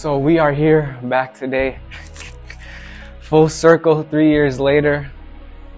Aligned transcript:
So 0.00 0.16
we 0.16 0.38
are 0.38 0.50
here 0.50 0.98
back 1.02 1.34
today, 1.34 1.78
full 3.20 3.50
circle, 3.50 4.02
three 4.02 4.30
years 4.30 4.58
later, 4.58 5.12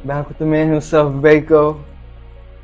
back 0.05 0.29
with 0.29 0.39
the 0.39 0.47
man 0.47 0.71
himself, 0.71 1.13
Baco. 1.15 1.83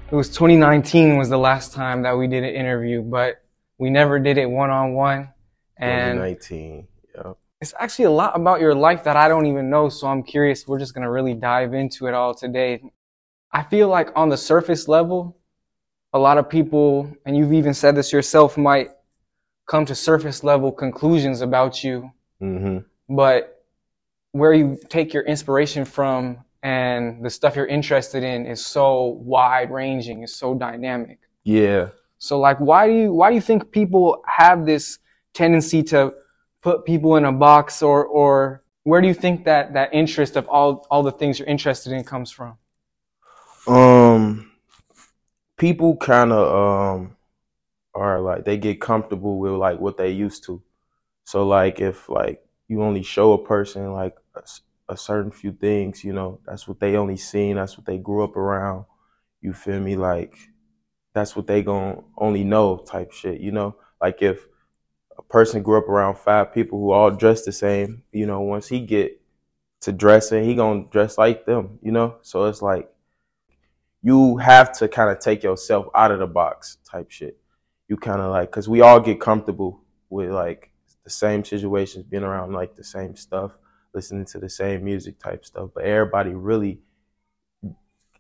It 0.09 0.15
was 0.15 0.29
2019 0.29 1.19
was 1.19 1.29
the 1.29 1.37
last 1.37 1.73
time 1.73 2.03
that 2.03 2.17
we 2.17 2.29
did 2.29 2.45
an 2.45 2.55
interview, 2.55 3.03
but 3.03 3.43
we 3.77 3.91
never 3.91 4.21
did 4.21 4.39
it 4.39 4.47
one 4.47 4.71
on 4.71 4.95
one. 4.95 5.31
And 5.77 6.19
2019. 6.19 6.87
Yep. 7.17 7.39
it's 7.61 7.75
actually 7.81 8.05
a 8.05 8.13
lot 8.13 8.37
about 8.37 8.61
your 8.61 8.77
life 8.77 9.03
that 9.03 9.17
I 9.17 9.27
don't 9.27 9.47
even 9.47 9.69
know, 9.69 9.89
so 9.89 10.07
I'm 10.07 10.23
curious. 10.23 10.69
We're 10.69 10.79
just 10.79 10.95
gonna 10.95 11.11
really 11.11 11.35
dive 11.35 11.75
into 11.75 12.07
it 12.07 12.15
all 12.15 12.35
today. 12.35 12.81
I 13.53 13.65
feel 13.65 13.89
like 13.89 14.11
on 14.15 14.29
the 14.29 14.37
surface 14.37 14.87
level, 14.87 15.37
a 16.13 16.21
lot 16.21 16.39
of 16.39 16.49
people, 16.49 17.13
and 17.27 17.37
you've 17.37 17.53
even 17.53 17.75
said 17.75 17.97
this 17.97 18.13
yourself, 18.13 18.57
might 18.57 18.91
come 19.69 19.85
to 19.87 19.95
surface 19.95 20.43
level 20.43 20.73
conclusions 20.73 21.41
about 21.41 21.85
you, 21.85 22.11
hmm 22.41 22.79
but 23.09 23.55
where 24.33 24.53
you 24.53 24.79
take 24.91 25.15
your 25.15 25.23
inspiration 25.23 25.85
from 25.85 26.39
and 26.63 27.25
the 27.25 27.31
stuff 27.31 27.57
you're 27.57 27.67
interested 27.67 28.23
in 28.23 28.45
is 28.45 28.65
so 28.65 29.19
wide 29.35 29.71
ranging, 29.71 30.23
is 30.23 30.35
so 30.35 30.55
dynamic. 30.55 31.19
Yeah. 31.45 31.89
So 32.19 32.39
like 32.39 32.59
why 32.59 32.89
do 32.89 32.95
you 32.95 33.13
why 33.13 33.31
do 33.31 33.35
you 33.37 33.41
think 33.41 33.71
people 33.71 34.23
have 34.27 34.67
this 34.67 34.99
tendency 35.33 35.83
to 35.85 36.13
put 36.63 36.85
people 36.85 37.17
in 37.17 37.25
a 37.25 37.33
box 37.33 37.83
or 37.83 38.05
or 38.05 38.63
where 38.83 39.01
do 39.01 39.09
you 39.09 39.15
think 39.15 39.45
that 39.45 39.73
that 39.75 39.95
interest 39.95 40.37
of 40.37 40.49
all 40.49 40.87
all 40.91 41.03
the 41.03 41.13
things 41.13 41.39
you're 41.39 41.49
interested 41.49 41.93
in 41.93 42.05
comes 42.05 42.31
from? 42.31 42.59
Um, 43.67 44.51
people 45.57 45.97
kind 45.97 46.33
of 46.33 46.45
um 46.95 47.17
are 47.99 48.21
like 48.21 48.45
they 48.45 48.57
get 48.57 48.81
comfortable 48.81 49.39
with 49.39 49.53
like 49.53 49.81
what 49.81 49.97
they 49.97 50.11
used 50.11 50.45
to. 50.45 50.63
So 51.25 51.47
like 51.47 51.81
if 51.81 52.09
like 52.09 52.43
you 52.69 52.83
only 52.83 53.03
show 53.03 53.33
a 53.33 53.45
person 53.45 53.93
like 53.93 54.15
a 54.89 54.97
certain 54.97 55.31
few 55.31 55.53
things, 55.53 56.03
you 56.05 56.13
know, 56.13 56.41
that's 56.47 56.67
what 56.67 56.81
they 56.81 56.97
only 56.97 57.17
seen, 57.17 57.57
that's 57.57 57.77
what 57.77 57.87
they 57.87 57.99
grew 57.99 58.25
up 58.25 58.37
around. 58.37 58.85
You 59.41 59.53
feel 59.53 59.81
me? 59.81 59.97
Like 59.97 60.37
that's 61.15 61.37
what 61.37 61.47
they 61.47 61.63
gon' 61.63 62.05
only 62.17 62.45
know 62.45 62.79
type 62.79 63.13
shit, 63.13 63.41
you 63.41 63.53
know? 63.53 63.77
Like 64.01 64.23
if 64.23 64.47
a 65.17 65.23
person 65.23 65.63
grew 65.63 65.79
up 65.79 65.89
around 65.89 66.17
five 66.17 66.53
people 66.53 66.79
who 66.79 66.93
all 66.93 67.11
dress 67.11 67.45
the 67.45 67.53
same, 67.53 68.03
you 68.13 68.27
know, 68.27 68.41
once 68.41 68.69
he 68.69 68.81
get 68.81 69.21
to 69.83 69.93
dressing, 69.93 70.45
he 70.45 70.55
gonna 70.55 70.85
dress 70.91 71.19
like 71.19 71.45
them, 71.45 71.79
you 71.83 71.93
know? 71.93 72.17
So 72.23 72.45
it's 72.45 72.63
like 72.63 72.91
you 74.03 74.37
have 74.39 74.73
to 74.79 74.89
kind 74.89 75.11
of 75.11 75.19
take 75.19 75.43
yourself 75.43 75.87
out 75.95 76.13
of 76.13 76.21
the 76.21 76.27
box 76.27 76.79
type 76.91 77.11
shit. 77.11 77.39
You 77.89 77.97
kind 77.97 78.21
of 78.21 78.31
like, 78.31 78.51
cause 78.51 78.69
we 78.69 78.81
all 78.81 79.01
get 79.01 79.21
comfortable 79.21 79.83
with 80.11 80.31
like 80.31 80.71
the 81.05 81.11
same 81.11 81.45
situations, 81.45 82.05
being 82.05 82.23
around 82.23 82.53
like 82.53 82.77
the 82.77 82.85
same 82.85 83.17
stuff, 83.17 83.53
listening 83.95 84.27
to 84.27 84.39
the 84.39 84.51
same 84.51 84.85
music 84.85 85.19
type 85.19 85.45
stuff. 85.45 85.71
But 85.75 85.85
everybody 85.85 86.31
really 86.31 86.81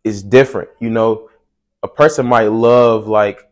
is 0.04 0.22
different. 0.22 0.70
You 0.80 0.90
know, 0.90 1.28
a 1.82 1.88
person 1.88 2.26
might 2.26 2.48
love 2.48 3.06
like 3.06 3.50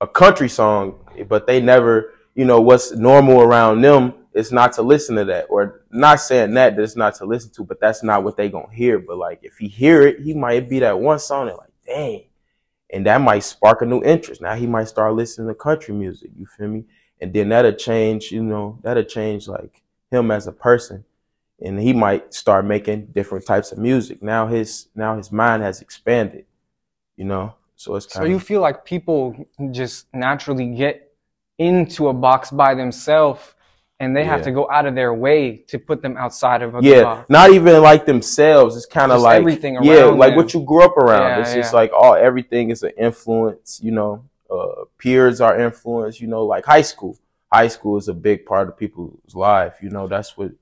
a 0.00 0.06
country 0.06 0.48
song, 0.48 0.98
but 1.28 1.46
they 1.46 1.60
never, 1.60 2.14
you 2.34 2.44
know, 2.44 2.60
what's 2.60 2.92
normal 2.92 3.40
around 3.40 3.80
them 3.80 4.14
is 4.34 4.50
not 4.50 4.72
to 4.74 4.82
listen 4.82 5.16
to 5.16 5.24
that. 5.26 5.46
Or 5.48 5.82
not 5.90 6.20
saying 6.20 6.54
that 6.54 6.76
that 6.76 6.82
it's 6.82 6.96
not 6.96 7.14
to 7.16 7.24
listen 7.24 7.50
to, 7.52 7.64
but 7.64 7.80
that's 7.80 8.02
not 8.02 8.24
what 8.24 8.36
they 8.36 8.48
gonna 8.48 8.72
hear. 8.72 8.98
But 8.98 9.16
like 9.16 9.40
if 9.42 9.56
he 9.58 9.68
hear 9.68 10.02
it, 10.02 10.20
he 10.20 10.34
might 10.34 10.68
be 10.68 10.80
that 10.80 10.98
one 10.98 11.18
song 11.18 11.48
and 11.48 11.56
like, 11.56 11.70
dang. 11.86 12.24
And 12.94 13.04
that 13.06 13.20
might 13.20 13.42
spark 13.42 13.82
a 13.82 13.86
new 13.86 14.02
interest. 14.04 14.40
Now 14.40 14.54
he 14.54 14.68
might 14.68 14.86
start 14.86 15.14
listening 15.14 15.48
to 15.48 15.54
country 15.54 15.92
music, 15.92 16.30
you 16.38 16.46
feel 16.46 16.68
me? 16.68 16.84
And 17.20 17.32
then 17.32 17.48
that'll 17.48 17.72
change, 17.72 18.30
you 18.30 18.42
know, 18.42 18.78
that'll 18.82 19.02
change 19.02 19.48
like 19.48 19.82
him 20.12 20.30
as 20.30 20.46
a 20.46 20.52
person. 20.52 21.04
And 21.60 21.80
he 21.80 21.92
might 21.92 22.32
start 22.32 22.64
making 22.64 23.06
different 23.06 23.46
types 23.46 23.72
of 23.72 23.78
music. 23.78 24.22
Now 24.22 24.46
his 24.46 24.88
now 24.94 25.16
his 25.16 25.32
mind 25.32 25.64
has 25.64 25.80
expanded, 25.80 26.44
you 27.16 27.24
know. 27.24 27.54
So 27.74 27.96
it's 27.96 28.12
So 28.12 28.20
kind 28.20 28.30
you 28.30 28.36
of 28.36 28.44
feel 28.44 28.60
like 28.60 28.84
people 28.84 29.34
just 29.72 30.06
naturally 30.14 30.66
get 30.66 31.12
into 31.58 32.08
a 32.08 32.12
box 32.12 32.52
by 32.52 32.74
themselves 32.76 33.54
and 34.04 34.14
they 34.16 34.24
have 34.24 34.40
Yeah. 34.40 34.44
to 34.44 34.52
go 34.52 34.64
out 34.70 34.84
of 34.86 34.94
their 34.94 35.14
way 35.14 35.40
to 35.70 35.78
put 35.78 36.02
them 36.02 36.16
outside 36.16 36.60
of 36.62 36.74
a 36.74 36.80
yeah, 36.82 37.02
box. 37.02 37.30
not 37.30 37.50
even 37.52 37.82
like 37.82 38.04
themselves. 38.06 38.76
It's 38.76 38.86
kind 38.86 39.10
of 39.10 39.20
like 39.22 39.38
everything 39.38 39.74
yeah, 39.82 40.04
around 40.04 40.18
like 40.18 40.30
them. 40.30 40.36
what 40.36 40.54
you 40.54 40.60
grew 40.60 40.82
up 40.84 40.96
around. 40.96 41.28
Yeah, 41.30 41.40
it's 41.40 41.54
just 41.54 41.72
like 41.80 41.90
all 41.92 42.14
everything 42.14 42.70
is 42.70 42.82
an 42.82 42.92
influence. 42.98 43.80
You 43.82 43.92
know, 43.92 44.12
uh, 44.50 44.84
peers 44.98 45.40
are 45.40 45.58
influence. 45.58 46.20
You 46.20 46.28
know, 46.28 46.44
like 46.44 46.64
high 46.64 46.82
school. 46.92 47.16
High 47.52 47.68
school 47.68 47.96
is 47.96 48.08
a 48.08 48.14
big 48.14 48.46
part 48.46 48.68
of 48.68 48.76
people's 48.76 49.34
life. 49.34 49.74
You 49.82 49.90
know, 49.90 50.06
that's 50.06 50.36
what. 50.36 50.52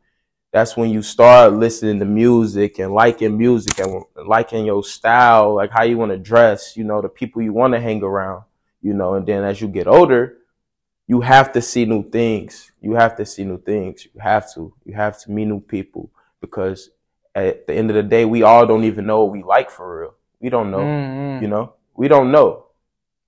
That's 0.53 0.77
when 0.77 0.91
you 0.91 1.01
start 1.01 1.55
listening 1.55 1.99
to 2.01 2.05
music 2.05 2.79
and 2.79 2.93
liking 2.93 3.39
music 3.39 3.79
and 3.79 4.05
liking 4.37 4.67
your 4.67 4.85
style, 4.85 5.55
like 5.55 5.71
how 5.71 5.85
you 5.85 5.97
want 5.97 6.13
to 6.13 6.19
dress. 6.19 6.77
You 6.77 6.85
know, 6.85 7.01
the 7.01 7.09
people 7.09 7.41
you 7.41 7.55
want 7.55 7.73
to 7.73 7.81
hang 7.81 8.03
around. 8.03 8.43
You 8.83 8.93
know, 8.93 9.15
and 9.15 9.25
then 9.27 9.45
as 9.45 9.61
you 9.63 9.69
get 9.69 9.87
older, 9.87 10.37
you 11.13 11.21
have 11.21 11.49
to 11.57 11.61
see 11.61 11.85
new 11.95 12.03
things. 12.19 12.53
You 12.81 12.93
have 13.03 13.15
to 13.21 13.25
see 13.33 13.45
new 13.45 13.61
things. 13.73 13.97
You 14.15 14.21
have 14.33 14.45
to. 14.55 14.61
You 14.87 14.95
have 15.05 15.15
to 15.23 15.31
meet 15.31 15.45
new 15.55 15.61
people 15.61 16.05
because 16.41 16.79
at 17.35 17.67
the 17.67 17.75
end 17.81 17.91
of 17.91 17.97
the 18.01 18.03
day, 18.17 18.25
we 18.35 18.41
all 18.49 18.65
don't 18.71 18.85
even 18.91 19.05
know 19.07 19.19
what 19.23 19.33
we 19.37 19.43
like 19.57 19.69
for 19.77 19.85
real. 20.01 20.15
We 20.41 20.49
don't 20.55 20.71
know. 20.75 20.85
Mm, 20.93 21.09
mm. 21.19 21.43
You 21.43 21.49
know, 21.49 21.65
we 22.01 22.09
don't 22.15 22.31
know. 22.37 22.49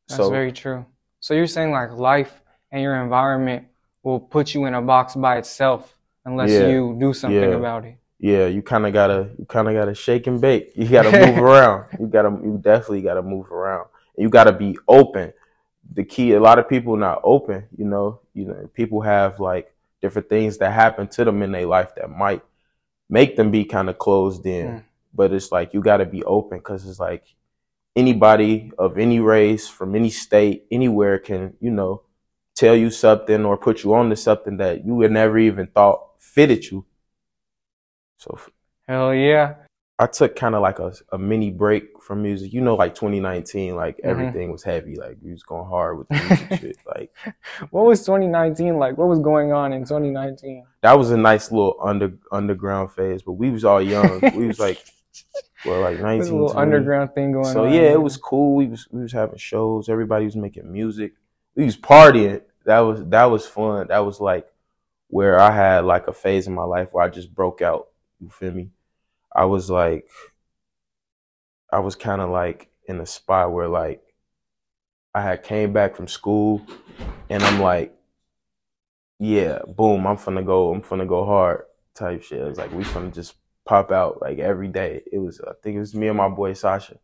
That's 0.09 0.17
so 0.17 0.31
very 0.31 0.53
true. 0.63 0.81
So 1.21 1.35
you're 1.35 1.47
saying 1.57 1.73
like 1.73 1.91
life 2.13 2.35
and 2.73 2.81
your 2.87 2.97
environment 3.03 3.67
will 4.03 4.21
put 4.37 4.55
you 4.55 4.65
in 4.69 4.75
a 4.75 4.83
box 4.83 5.15
by 5.15 5.37
itself 5.43 5.83
unless 6.25 6.51
Yeah. 6.53 6.69
you 6.73 6.97
do 6.99 7.13
something 7.13 7.51
Yeah. 7.51 7.63
about 7.63 7.85
it. 7.91 7.97
yeah, 8.19 8.47
you 8.47 8.63
kind 8.63 8.87
of 8.87 8.93
gotta, 9.01 9.21
you 9.39 9.45
kind 9.57 9.69
of 9.69 9.75
gotta 9.75 9.95
shake 9.95 10.27
and 10.31 10.41
bake. 10.41 10.73
You 10.75 10.89
gotta 10.89 11.13
move 11.25 11.37
around. 11.49 11.81
You 12.01 12.07
gotta, 12.17 12.31
you 12.47 12.59
definitely 12.71 13.03
gotta 13.09 13.23
move 13.35 13.47
around. 13.53 13.87
You 14.17 14.29
gotta 14.39 14.53
be 14.53 14.71
open. 14.89 15.33
The 15.93 16.05
key, 16.05 16.33
a 16.33 16.41
lot 16.41 16.59
of 16.59 16.69
people 16.69 16.97
not 16.97 17.21
open. 17.23 17.67
You 17.77 17.85
know, 17.85 18.21
you 18.33 18.47
know, 18.47 18.69
people 18.75 19.03
have 19.03 19.41
like 19.41 19.73
different 20.01 20.29
things 20.29 20.59
that 20.59 20.73
happen 20.73 21.09
to 21.09 21.25
them 21.25 21.43
in 21.43 21.53
their 21.53 21.67
life 21.67 21.95
that 21.97 22.11
might 22.11 22.43
make 23.09 23.37
them 23.37 23.51
be 23.51 23.65
kind 23.65 23.89
of 23.89 23.99
closed 23.99 24.45
in. 24.47 24.67
Mm. 24.67 24.83
But 25.15 25.33
it's 25.33 25.53
like 25.53 25.75
you 25.75 25.81
gotta 25.81 26.07
be 26.07 26.25
open 26.25 26.59
because 26.59 26.87
it's 26.89 26.99
like 26.99 27.25
anybody 27.95 28.73
of 28.79 28.99
any 28.99 29.21
race 29.21 29.69
from 29.69 29.95
any 29.95 30.11
state 30.11 30.67
anywhere 30.71 31.19
can 31.19 31.55
you 31.61 31.71
know 31.71 32.03
tell 32.57 32.75
you 32.75 32.91
something 32.91 33.45
or 33.45 33.57
put 33.57 33.85
you 33.85 33.95
on 33.95 34.11
to 34.11 34.17
something 34.17 34.57
that 34.57 34.85
you 34.85 34.95
would 34.97 35.13
never 35.13 35.39
even 35.39 35.67
thought 35.69 36.03
fitted 36.19 36.65
you 36.69 36.85
so 38.19 38.37
Hell 38.87 39.15
yeah. 39.15 39.55
I 39.99 40.07
took 40.07 40.35
kind 40.37 40.55
of 40.55 40.63
like 40.63 40.79
a, 40.81 40.93
a 41.13 41.19
mini 41.19 41.51
break 41.51 42.01
from 42.03 42.23
music 42.23 42.53
you 42.53 42.61
know 42.61 42.75
like 42.75 42.95
2019 42.95 43.77
like 43.77 43.97
Mhm. 43.99 44.01
everything 44.05 44.51
was 44.53 44.63
heavy 44.63 44.97
like 44.97 45.17
we 45.23 45.31
was 45.31 45.43
going 45.45 45.69
hard 45.69 45.99
with 45.99 46.09
the 46.09 46.15
music 46.15 46.49
shit 46.61 46.77
like 46.87 47.11
What 47.71 47.85
was 47.87 48.01
2019 48.05 48.79
like? 48.79 48.99
What 48.99 49.09
was 49.09 49.21
going 49.21 49.53
on 49.53 49.73
in 49.73 49.83
2019? 49.83 50.67
that 50.83 50.99
was 50.99 51.11
a 51.13 51.17
nice 51.17 51.51
little 51.53 51.77
under 51.83 52.13
underground 52.33 52.91
phase 52.93 53.23
but 53.23 53.33
we 53.33 53.51
was 53.51 53.65
all 53.65 53.81
young 53.81 54.21
we 54.37 54.47
was 54.49 54.59
like 54.59 54.85
well 55.65 55.81
like 55.81 55.99
19 56.01 56.19
There's 56.19 56.29
a 56.29 56.33
little 56.35 56.49
20. 56.51 56.61
underground 56.63 57.15
thing 57.15 57.33
going 57.33 57.45
So 57.53 57.65
on. 57.67 57.73
yeah, 57.73 57.83
there. 57.83 57.93
it 57.93 58.03
was 58.03 58.17
cool. 58.17 58.57
We 58.57 58.67
was 58.67 58.89
we 58.91 59.01
was 59.03 59.13
having 59.13 59.39
shows. 59.39 59.89
Everybody 59.89 60.25
was 60.25 60.35
making 60.37 60.71
music. 60.71 61.13
We 61.55 61.65
was 61.65 61.77
partying. 61.77 62.43
That 62.67 62.81
was 62.81 63.05
that 63.07 63.27
was 63.27 63.47
fun. 63.47 63.87
That 63.89 64.05
was 64.05 64.21
like 64.21 64.47
where 65.09 65.39
I 65.39 65.53
had 65.53 65.85
like 65.85 66.09
a 66.09 66.13
phase 66.13 66.49
in 66.49 66.55
my 66.55 66.65
life 66.65 66.89
where 66.91 67.05
I 67.05 67.09
just 67.09 67.33
broke 67.33 67.63
out. 67.63 67.87
You 68.21 68.29
feel 68.29 68.51
me? 68.53 68.71
I 69.35 69.47
was 69.47 69.69
like, 69.71 70.09
I 71.73 71.81
was 71.81 71.97
kind 71.97 72.21
of 72.21 72.31
like 72.31 72.69
in 72.87 73.01
a 73.01 73.07
spot 73.07 73.53
where 73.53 73.69
like 73.69 74.03
I 75.15 75.23
had 75.23 75.43
came 75.43 75.73
back 75.73 75.97
from 75.97 76.09
school, 76.09 76.63
and 77.31 77.43
I'm 77.43 77.61
like, 77.61 77.95
yeah, 79.19 79.61
boom, 79.67 80.07
I'm 80.07 80.17
finna 80.17 80.45
go. 80.45 80.73
I'm 80.73 80.83
finna 80.83 81.07
go 81.09 81.25
hard 81.25 81.63
type 81.95 82.23
shit. 82.23 82.41
It 82.41 82.45
was 82.45 82.59
like 82.59 82.73
we 82.73 82.85
finna 82.85 83.13
just 83.13 83.35
pop 83.65 83.91
out 83.91 84.21
like 84.21 84.39
every 84.39 84.69
day. 84.69 85.03
It 85.11 85.19
was 85.19 85.41
I 85.41 85.53
think 85.63 85.77
it 85.77 85.81
was 85.81 85.95
me 85.95 86.09
and 86.09 86.17
my 86.17 86.29
boy 86.29 86.53
Sasha. 86.53 86.99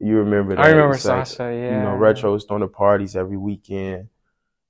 You 0.00 0.18
remember 0.18 0.54
that? 0.54 0.64
I 0.64 0.70
remember 0.70 0.94
It's 0.94 1.04
like, 1.04 1.26
Sasha, 1.26 1.52
yeah. 1.54 1.78
You 1.78 1.82
know, 1.84 1.96
Retro 1.96 2.32
was 2.32 2.44
throwing 2.44 2.60
the 2.60 2.68
parties 2.68 3.16
every 3.16 3.36
weekend. 3.36 4.08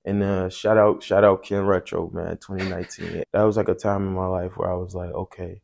And 0.04 0.22
uh 0.22 0.48
shout 0.48 0.78
out 0.78 1.02
shout 1.02 1.24
out 1.24 1.42
Ken 1.42 1.66
Retro, 1.66 2.10
man, 2.10 2.38
2019. 2.38 3.24
That 3.32 3.42
was 3.42 3.56
like 3.56 3.68
a 3.68 3.74
time 3.74 4.06
in 4.06 4.14
my 4.14 4.26
life 4.26 4.56
where 4.56 4.70
I 4.70 4.74
was 4.74 4.94
like, 4.94 5.10
okay, 5.10 5.60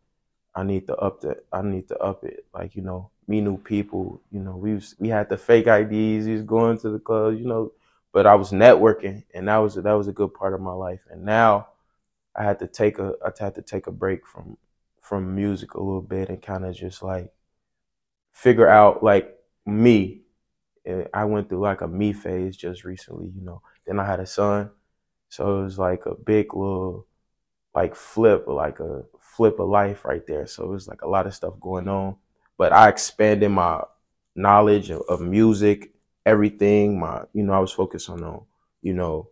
I 0.55 0.63
need 0.65 0.87
to 0.89 0.97
up 0.97 1.21
that 1.23 1.45
I 1.53 1.63
need 1.63 1.89
to 1.89 1.99
up 1.99 2.25
it. 2.25 2.47
Like, 2.55 2.77
you 2.77 2.83
know, 2.83 3.11
meet 3.27 3.43
new 3.43 3.59
people. 3.59 4.21
You 4.31 4.41
know, 4.41 4.57
we 4.57 4.75
was 4.75 4.95
we 4.99 5.09
had 5.09 5.29
the 5.29 5.39
fake 5.39 5.67
IDs, 5.67 6.27
we 6.27 6.33
was 6.35 6.43
going 6.43 6.79
to 6.79 6.91
the 6.91 6.99
clubs, 6.99 7.39
you 7.41 7.47
know, 7.47 7.73
but 8.13 8.27
I 8.27 8.35
was 8.37 8.53
networking 8.53 9.25
and 9.35 9.49
that 9.49 9.59
was 9.59 9.75
that 9.77 9.93
was 9.93 10.09
a 10.09 10.13
good 10.13 10.35
part 10.35 10.55
of 10.55 10.61
my 10.61 10.73
life. 10.73 11.01
And 11.11 11.25
now 11.25 11.69
I 12.37 12.45
had 12.45 12.59
to 12.61 12.67
take 12.69 12.99
a 12.99 13.15
I 13.25 13.31
had 13.39 13.55
to 13.57 13.63
take 13.63 13.87
a 13.87 13.93
break 13.93 14.27
from 14.27 14.57
from 15.01 15.35
music 15.35 15.75
a 15.75 15.83
little 15.83 16.03
bit 16.03 16.29
and 16.31 16.43
kind 16.43 16.65
of 16.65 16.75
just 16.75 17.03
like 17.03 17.33
figure 18.33 18.69
out 18.69 19.03
like 19.03 19.37
me. 19.67 20.23
And 20.85 21.09
I 21.15 21.25
went 21.25 21.49
through 21.49 21.61
like 21.61 21.81
a 21.81 21.89
me 21.89 22.13
phase 22.13 22.57
just 22.57 22.85
recently, 22.85 23.27
you 23.35 23.43
know. 23.43 23.63
Then 23.87 23.99
I 24.01 24.07
had 24.07 24.21
a 24.21 24.27
son, 24.27 24.71
So 25.29 25.61
it 25.61 25.65
was 25.65 25.79
like 25.79 26.07
a 26.07 26.15
big 26.15 26.55
little 26.55 27.07
like 27.75 27.95
flip, 27.95 28.47
like 28.47 28.81
a 28.81 29.05
flip 29.21 29.59
of 29.59 29.69
life 29.69 30.05
right 30.05 30.27
there. 30.27 30.47
So 30.47 30.65
it 30.65 30.69
was 30.69 30.89
like 30.89 31.03
a 31.03 31.09
lot 31.09 31.27
of 31.27 31.35
stuff 31.35 31.55
going 31.61 31.89
on. 31.89 32.17
But 32.57 32.73
I 32.73 32.89
expanded 32.89 33.51
my 33.51 33.83
knowledge 34.37 34.91
of, 34.91 35.03
of 35.09 35.21
music, 35.21 35.93
everything. 36.25 37.01
My, 37.01 37.25
you 37.33 37.43
know, 37.43 37.53
I 37.53 37.59
was 37.59 37.73
focused 37.73 38.09
on, 38.09 38.23
uh, 38.23 38.39
you 38.83 38.95
know, 38.95 39.29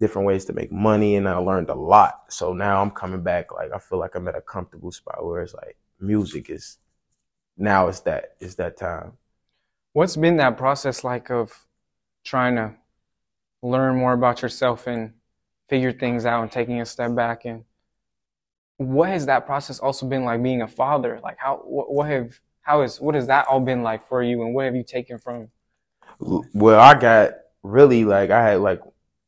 different 0.00 0.26
ways 0.26 0.44
to 0.44 0.52
make 0.52 0.72
money, 0.72 1.16
and 1.16 1.28
I 1.28 1.36
learned 1.36 1.70
a 1.70 1.74
lot. 1.74 2.24
So 2.28 2.52
now 2.52 2.82
I'm 2.82 2.90
coming 2.90 3.22
back. 3.22 3.52
Like 3.52 3.72
I 3.72 3.78
feel 3.78 3.98
like 3.98 4.14
I'm 4.14 4.28
at 4.28 4.36
a 4.36 4.40
comfortable 4.40 4.92
spot 4.92 5.24
where 5.24 5.42
it's 5.42 5.54
like 5.54 5.76
music 6.00 6.50
is 6.50 6.78
now. 7.56 7.88
It's 7.88 8.00
that. 8.00 8.36
It's 8.40 8.54
that 8.56 8.76
time. 8.76 9.12
What's 9.92 10.16
been 10.16 10.36
that 10.38 10.56
process 10.56 11.04
like 11.04 11.30
of 11.30 11.66
trying 12.24 12.56
to 12.56 12.74
learn 13.62 13.96
more 13.96 14.12
about 14.12 14.42
yourself 14.42 14.86
and 14.86 15.12
figure 15.68 15.92
things 15.92 16.26
out 16.26 16.42
and 16.42 16.50
taking 16.50 16.80
a 16.80 16.86
step 16.86 17.14
back 17.14 17.44
and 17.44 17.64
what 18.88 19.08
has 19.08 19.26
that 19.26 19.46
process 19.46 19.78
also 19.80 20.06
been 20.06 20.24
like 20.24 20.42
being 20.42 20.62
a 20.62 20.68
father 20.68 21.20
like 21.22 21.36
how 21.38 21.56
what, 21.64 21.92
what 21.92 22.08
have 22.08 22.40
how 22.62 22.82
is 22.82 23.00
what 23.00 23.14
has 23.14 23.26
that 23.26 23.46
all 23.48 23.60
been 23.60 23.82
like 23.82 24.06
for 24.08 24.22
you 24.22 24.42
and 24.42 24.54
what 24.54 24.64
have 24.64 24.76
you 24.76 24.84
taken 24.84 25.18
from 25.18 25.48
Well, 26.54 26.80
I 26.80 26.94
got 26.98 27.32
really 27.62 28.04
like 28.04 28.30
I 28.30 28.50
had 28.50 28.60
like 28.60 28.80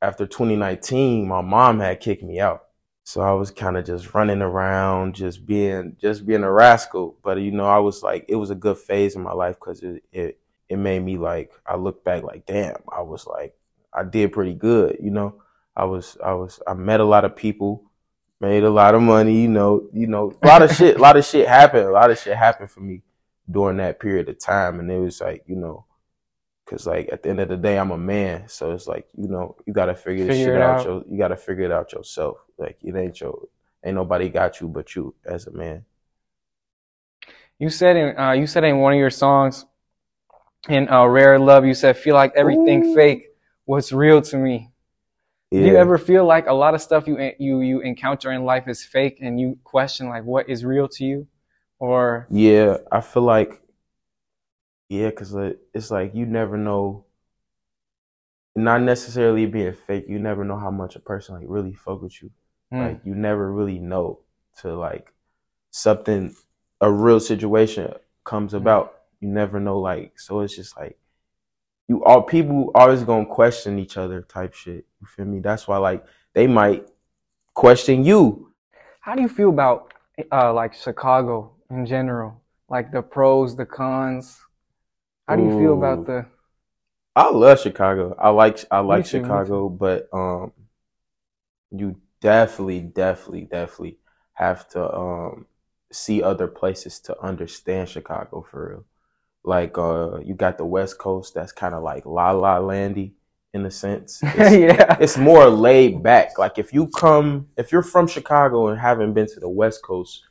after 0.02 0.26
2019, 0.26 1.26
my 1.26 1.40
mom 1.40 1.80
had 1.80 2.00
kicked 2.00 2.22
me 2.22 2.40
out. 2.40 2.64
So 3.04 3.20
I 3.20 3.32
was 3.32 3.50
kind 3.50 3.76
of 3.76 3.84
just 3.84 4.14
running 4.14 4.40
around, 4.42 5.14
just 5.14 5.44
being 5.46 5.96
just 6.00 6.26
being 6.26 6.42
a 6.44 6.50
rascal. 6.52 7.18
But 7.22 7.38
you 7.40 7.50
know, 7.50 7.66
I 7.66 7.78
was 7.78 8.02
like, 8.02 8.24
it 8.28 8.36
was 8.36 8.50
a 8.50 8.54
good 8.54 8.78
phase 8.78 9.16
in 9.16 9.22
my 9.22 9.32
life 9.32 9.56
because 9.56 9.82
it, 9.82 10.02
it 10.12 10.38
it 10.68 10.76
made 10.76 11.00
me 11.00 11.18
like 11.18 11.52
I 11.66 11.76
look 11.76 12.04
back 12.04 12.22
like, 12.22 12.46
damn, 12.46 12.76
I 12.90 13.02
was 13.02 13.26
like, 13.26 13.54
I 13.92 14.04
did 14.04 14.32
pretty 14.32 14.54
good. 14.54 14.98
You 15.02 15.10
know, 15.10 15.42
I 15.76 15.84
was 15.84 16.16
I 16.24 16.32
was 16.34 16.60
I 16.66 16.74
met 16.74 17.00
a 17.00 17.04
lot 17.04 17.24
of 17.24 17.36
people, 17.36 17.90
made 18.44 18.64
a 18.64 18.70
lot 18.70 18.94
of 18.94 19.02
money. 19.02 19.42
You 19.42 19.48
know, 19.48 19.88
you 19.92 20.06
know, 20.06 20.32
a 20.42 20.46
lot 20.46 20.62
of 20.62 20.74
shit, 20.74 20.96
a 20.96 21.00
lot 21.00 21.16
of 21.16 21.24
shit 21.24 21.48
happened. 21.48 21.86
A 21.86 21.92
lot 21.92 22.10
of 22.10 22.18
shit 22.18 22.36
happened 22.36 22.70
for 22.70 22.80
me 22.80 23.02
during 23.50 23.78
that 23.78 24.00
period 24.00 24.28
of 24.28 24.38
time, 24.38 24.80
and 24.80 24.90
it 24.90 24.98
was 24.98 25.20
like, 25.20 25.42
you 25.46 25.56
know, 25.56 25.84
because 26.64 26.86
like 26.86 27.08
at 27.12 27.22
the 27.22 27.30
end 27.30 27.40
of 27.40 27.48
the 27.48 27.56
day, 27.56 27.78
I'm 27.78 27.90
a 27.90 27.98
man, 27.98 28.48
so 28.48 28.72
it's 28.72 28.86
like 28.86 29.06
you 29.16 29.28
know, 29.28 29.56
you 29.66 29.72
gotta 29.72 29.94
figure 29.94 30.26
this 30.26 30.36
shit 30.36 30.60
out. 30.60 30.80
out. 30.80 30.86
Your, 30.86 31.04
you 31.10 31.18
gotta 31.18 31.36
figure 31.36 31.64
it 31.64 31.72
out 31.72 31.92
yourself. 31.92 32.38
Like 32.58 32.78
it 32.82 32.94
ain't 32.94 33.20
your, 33.20 33.48
ain't 33.84 33.96
nobody 33.96 34.28
got 34.28 34.60
you 34.60 34.68
but 34.68 34.94
you 34.94 35.14
as 35.24 35.46
a 35.46 35.50
man. 35.52 35.84
you 37.58 37.70
said 37.70 37.96
in 37.96 38.18
uh, 38.18 38.32
you 38.32 38.46
said 38.46 38.64
in 38.64 38.78
one 38.78 38.92
of 38.92 38.98
your 38.98 39.10
songs 39.10 39.66
in 40.68 40.88
uh, 40.88 41.04
rare 41.04 41.38
love 41.38 41.64
you 41.64 41.74
said 41.74 41.96
feel 41.96 42.14
like 42.14 42.32
everything 42.36 42.86
Ooh. 42.86 42.94
fake 42.94 43.28
what's 43.66 43.92
real 43.92 44.22
to 44.22 44.36
me 44.36 44.70
Yeah. 45.54 45.62
do 45.62 45.66
you 45.68 45.76
ever 45.76 45.98
feel 45.98 46.24
like 46.24 46.46
a 46.48 46.52
lot 46.52 46.74
of 46.74 46.82
stuff 46.82 47.06
you 47.06 47.16
you 47.38 47.60
you 47.60 47.80
encounter 47.80 48.32
in 48.32 48.44
life 48.44 48.66
is 48.66 48.84
fake 48.84 49.18
and 49.20 49.38
you 49.40 49.58
question 49.62 50.08
like 50.08 50.24
what 50.24 50.48
is 50.48 50.64
real 50.64 50.88
to 50.88 51.04
you 51.04 51.26
or 51.78 52.26
Yeah, 52.30 52.78
I 52.90 53.00
feel 53.00 53.22
like, 53.22 53.60
yeah, 54.88 55.10
because 55.10 55.34
it's 55.72 55.90
like 55.90 56.14
you 56.14 56.26
never 56.26 56.56
know, 56.56 57.04
not 58.56 58.82
necessarily 58.82 59.46
being 59.46 59.72
fake, 59.86 60.06
you 60.08 60.18
never 60.18 60.44
know 60.44 60.58
how 60.58 60.70
much 60.70 60.96
a 60.96 61.00
person 61.00 61.34
like 61.36 61.44
really 61.48 61.74
fuck 61.74 62.02
with 62.02 62.22
you. 62.22 62.30
Hmm. 62.70 62.80
Like 62.80 63.00
you 63.04 63.14
never 63.14 63.52
really 63.52 63.78
know 63.78 64.20
to 64.60 64.74
like 64.76 65.12
something, 65.70 66.34
a 66.80 66.90
real 66.90 67.20
situation 67.20 67.92
comes 68.24 68.54
about. 68.54 68.94
You 69.20 69.28
never 69.28 69.58
know, 69.60 69.78
like 69.78 70.18
so. 70.18 70.40
It's 70.40 70.56
just 70.56 70.76
like 70.76 70.98
you 71.88 72.04
all 72.04 72.22
people 72.22 72.70
always 72.74 73.02
gonna 73.02 73.26
question 73.26 73.78
each 73.78 73.96
other 73.96 74.22
type 74.22 74.54
shit. 74.54 74.86
You 75.00 75.06
feel 75.06 75.26
me? 75.26 75.40
That's 75.40 75.68
why 75.68 75.76
like 75.78 76.04
they 76.32 76.46
might 76.46 76.88
question 77.54 78.04
you. 78.04 78.52
How 79.00 79.14
do 79.14 79.22
you 79.22 79.28
feel 79.28 79.50
about 79.50 79.92
uh, 80.32 80.52
like 80.52 80.74
Chicago 80.74 81.52
in 81.70 81.86
general? 81.86 82.40
Like 82.68 82.90
the 82.90 83.02
pros, 83.02 83.54
the 83.56 83.66
cons. 83.66 84.40
How 85.28 85.36
do 85.36 85.42
you 85.42 85.50
feel 85.50 85.74
about 85.74 86.00
Ooh. 86.00 86.04
the? 86.04 86.26
I 87.16 87.30
love 87.30 87.60
Chicago. 87.60 88.16
I 88.18 88.30
like 88.30 88.64
I 88.70 88.80
like 88.80 89.04
too, 89.04 89.20
Chicago, 89.20 89.68
but 89.68 90.08
um, 90.12 90.52
you 91.70 92.00
definitely, 92.20 92.80
definitely, 92.80 93.42
definitely 93.42 93.98
have 94.32 94.68
to 94.70 94.94
um 94.94 95.46
see 95.92 96.22
other 96.22 96.48
places 96.48 96.98
to 97.00 97.20
understand 97.20 97.88
Chicago 97.88 98.44
for 98.50 98.68
real. 98.68 98.84
Like 99.44 99.76
uh, 99.78 100.18
you 100.20 100.34
got 100.34 100.58
the 100.58 100.64
West 100.64 100.98
Coast 100.98 101.34
that's 101.34 101.52
kind 101.52 101.74
of 101.74 101.82
like 101.82 102.06
La 102.06 102.30
La 102.32 102.58
Landy 102.58 103.14
in 103.52 103.64
a 103.66 103.70
sense. 103.70 104.20
It's, 104.24 104.56
yeah. 104.56 104.96
it's 105.00 105.16
more 105.18 105.48
laid 105.48 106.02
back. 106.02 106.38
Like 106.38 106.58
if 106.58 106.72
you 106.72 106.88
come, 106.88 107.48
if 107.56 107.70
you're 107.70 107.82
from 107.82 108.06
Chicago 108.06 108.68
and 108.68 108.80
haven't 108.80 109.14
been 109.14 109.26
to 109.28 109.40
the 109.40 109.48
West 109.48 109.82
Coast, 109.82 110.22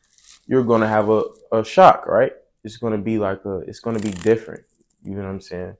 you're 0.48 0.64
gonna 0.64 0.88
have 0.88 1.10
a, 1.10 1.24
a 1.52 1.64
shock, 1.64 2.06
right? 2.08 2.34
It's 2.64 2.78
gonna 2.78 2.98
be 2.98 3.18
like 3.18 3.46
a, 3.46 3.60
it's 3.60 3.80
gonna 3.80 4.00
be 4.00 4.12
different. 4.12 4.64
You 5.04 5.12
know 5.16 5.24
what 5.24 5.30
I'm 5.30 5.42
saying? 5.42 5.78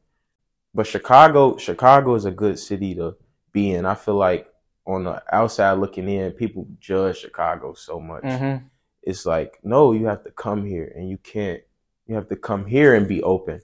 But 0.74 0.88
Chicago, 0.88 1.58
Chicago 1.58 2.16
is 2.16 2.26
a 2.26 2.32
good 2.32 2.58
city 2.60 2.96
to 2.96 3.16
be 3.52 3.72
in. 3.72 3.86
I 3.86 3.96
feel 3.96 4.16
like 4.16 4.48
on 4.86 5.04
the 5.06 5.22
outside 5.34 5.74
looking 5.74 6.10
in, 6.10 6.32
people 6.32 6.68
judge 6.80 7.20
Chicago 7.20 7.74
so 7.74 8.00
much. 8.00 8.24
hmm 8.24 8.58
It's 9.02 9.26
like, 9.26 9.60
no, 9.64 9.92
you 9.94 10.06
have 10.08 10.24
to 10.24 10.32
come 10.32 10.66
here 10.66 10.92
and 10.96 11.10
you 11.10 11.18
can't, 11.18 11.62
you 12.08 12.16
have 12.16 12.30
to 12.30 12.36
come 12.36 12.66
here 12.66 12.96
and 12.96 13.08
be 13.08 13.22
open. 13.24 13.62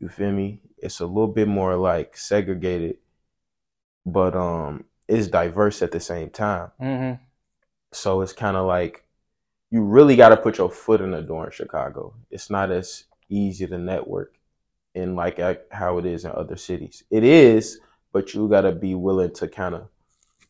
You 0.00 0.08
feel 0.08 0.32
me? 0.32 0.62
It's 0.78 1.00
a 1.00 1.06
little 1.06 1.28
bit 1.28 1.48
more 1.48 1.76
like 1.76 2.16
segregated, 2.16 2.98
but 4.06 4.34
um, 4.36 4.84
it's 5.08 5.28
diverse 5.28 5.82
at 5.82 5.92
the 5.92 6.00
same 6.00 6.30
time. 6.30 6.70
hmm 6.78 7.12
So 7.92 8.20
it's 8.20 8.32
kind 8.32 8.56
of 8.56 8.66
like 8.66 9.04
you 9.70 9.82
really 9.84 10.16
got 10.16 10.30
to 10.30 10.36
put 10.36 10.58
your 10.58 10.70
foot 10.70 11.00
in 11.00 11.12
the 11.12 11.22
door 11.22 11.46
in 11.46 11.52
Chicago. 11.52 12.14
It's 12.30 12.50
not 12.50 12.70
as 12.72 13.04
easy 13.28 13.66
to 13.66 13.78
network 13.78 14.34
in 14.94 15.16
like 15.16 15.38
how 15.72 15.98
it 15.98 16.06
is 16.06 16.24
in 16.24 16.32
other 16.32 16.56
cities. 16.56 17.04
It 17.10 17.24
is, 17.24 17.80
but 18.12 18.34
you 18.34 18.48
got 18.48 18.62
to 18.62 18.72
be 18.72 18.94
willing 18.94 19.32
to 19.34 19.48
kind 19.48 19.74
of, 19.74 19.88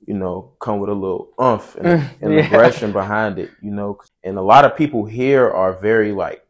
you 0.06 0.14
know, 0.14 0.52
come 0.60 0.80
with 0.80 0.90
a 0.90 0.94
little 0.94 1.30
umph 1.38 1.76
and, 1.76 1.98
and 2.22 2.34
Yeah. 2.34 2.40
aggression 2.40 2.92
behind 2.92 3.38
it, 3.38 3.50
you 3.62 3.70
know. 3.72 3.98
And 4.24 4.38
a 4.38 4.42
lot 4.42 4.64
of 4.64 4.76
people 4.76 5.04
here 5.06 5.50
are 5.50 5.74
very 5.74 6.12
like 6.12 6.46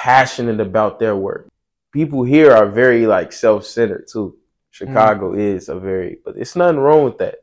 passionate 0.00 0.60
about 0.60 0.98
their 0.98 1.14
work. 1.14 1.46
People 1.92 2.24
here 2.24 2.52
are 2.52 2.66
very 2.66 3.06
like 3.06 3.32
self-centered 3.32 4.06
too. 4.10 4.34
Chicago 4.70 5.34
is 5.34 5.68
a 5.68 5.78
very, 5.78 6.18
but 6.24 6.36
it's 6.38 6.56
nothing 6.56 6.80
wrong 6.80 7.04
with 7.04 7.18
that. 7.18 7.36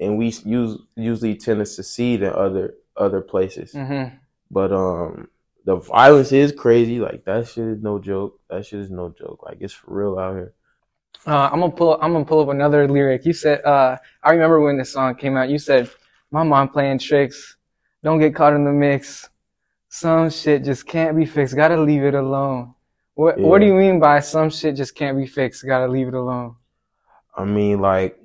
And 0.00 0.16
we 0.16 0.28
use, 0.44 0.78
usually 0.96 1.34
tend 1.36 1.58
to 1.60 1.66
succeed 1.66 2.22
in 2.22 2.32
other 2.32 2.74
other 2.96 3.20
places. 3.20 3.72
hmm 3.72 4.04
But 4.50 4.72
um, 4.72 5.28
the 5.66 5.76
violence 5.76 6.32
is 6.32 6.50
crazy. 6.52 6.98
Like 6.98 7.26
that 7.26 7.48
shit 7.48 7.68
is 7.74 7.82
no 7.82 7.98
joke. 7.98 8.40
That 8.48 8.64
shit 8.64 8.80
is 8.80 8.90
no 8.90 9.10
joke. 9.10 9.42
Like 9.44 9.58
it's 9.60 9.74
for 9.74 9.92
real 9.92 10.18
out 10.18 10.34
here. 10.36 10.52
Uh, 11.26 11.50
I'm 11.52 11.60
gonna 11.60 11.72
pull. 11.72 11.98
I'm 12.00 12.12
gonna 12.14 12.24
pull 12.24 12.40
up 12.40 12.48
another 12.48 12.88
lyric. 12.88 13.26
You 13.26 13.34
said, 13.34 13.62
uh, 13.64 13.98
"I 14.22 14.30
remember 14.32 14.60
when 14.62 14.78
this 14.78 14.92
song 14.92 15.14
came 15.14 15.36
out. 15.36 15.50
You 15.50 15.58
said, 15.58 15.90
my 16.30 16.42
mom 16.42 16.70
playing 16.70 17.00
tricks. 17.00 17.56
Don't 18.02 18.18
get 18.18 18.34
caught 18.34 18.54
in 18.54 18.64
the 18.64 18.72
mix. 18.72 19.28
Some 19.94 20.30
shit 20.30 20.64
just 20.64 20.86
can't 20.86 21.14
be 21.14 21.26
fixed. 21.26 21.54
Gotta 21.54 21.76
leave 21.76 22.02
it 22.02 22.14
alone." 22.14 22.74
What 23.14 23.38
What 23.38 23.60
do 23.60 23.66
you 23.66 23.74
mean 23.74 24.00
by 24.00 24.20
some 24.20 24.48
shit 24.48 24.74
just 24.74 24.94
can't 24.94 25.18
be 25.18 25.26
fixed? 25.26 25.66
Gotta 25.66 25.86
leave 25.86 26.08
it 26.08 26.14
alone. 26.14 26.56
I 27.36 27.44
mean, 27.44 27.78
like 27.78 28.18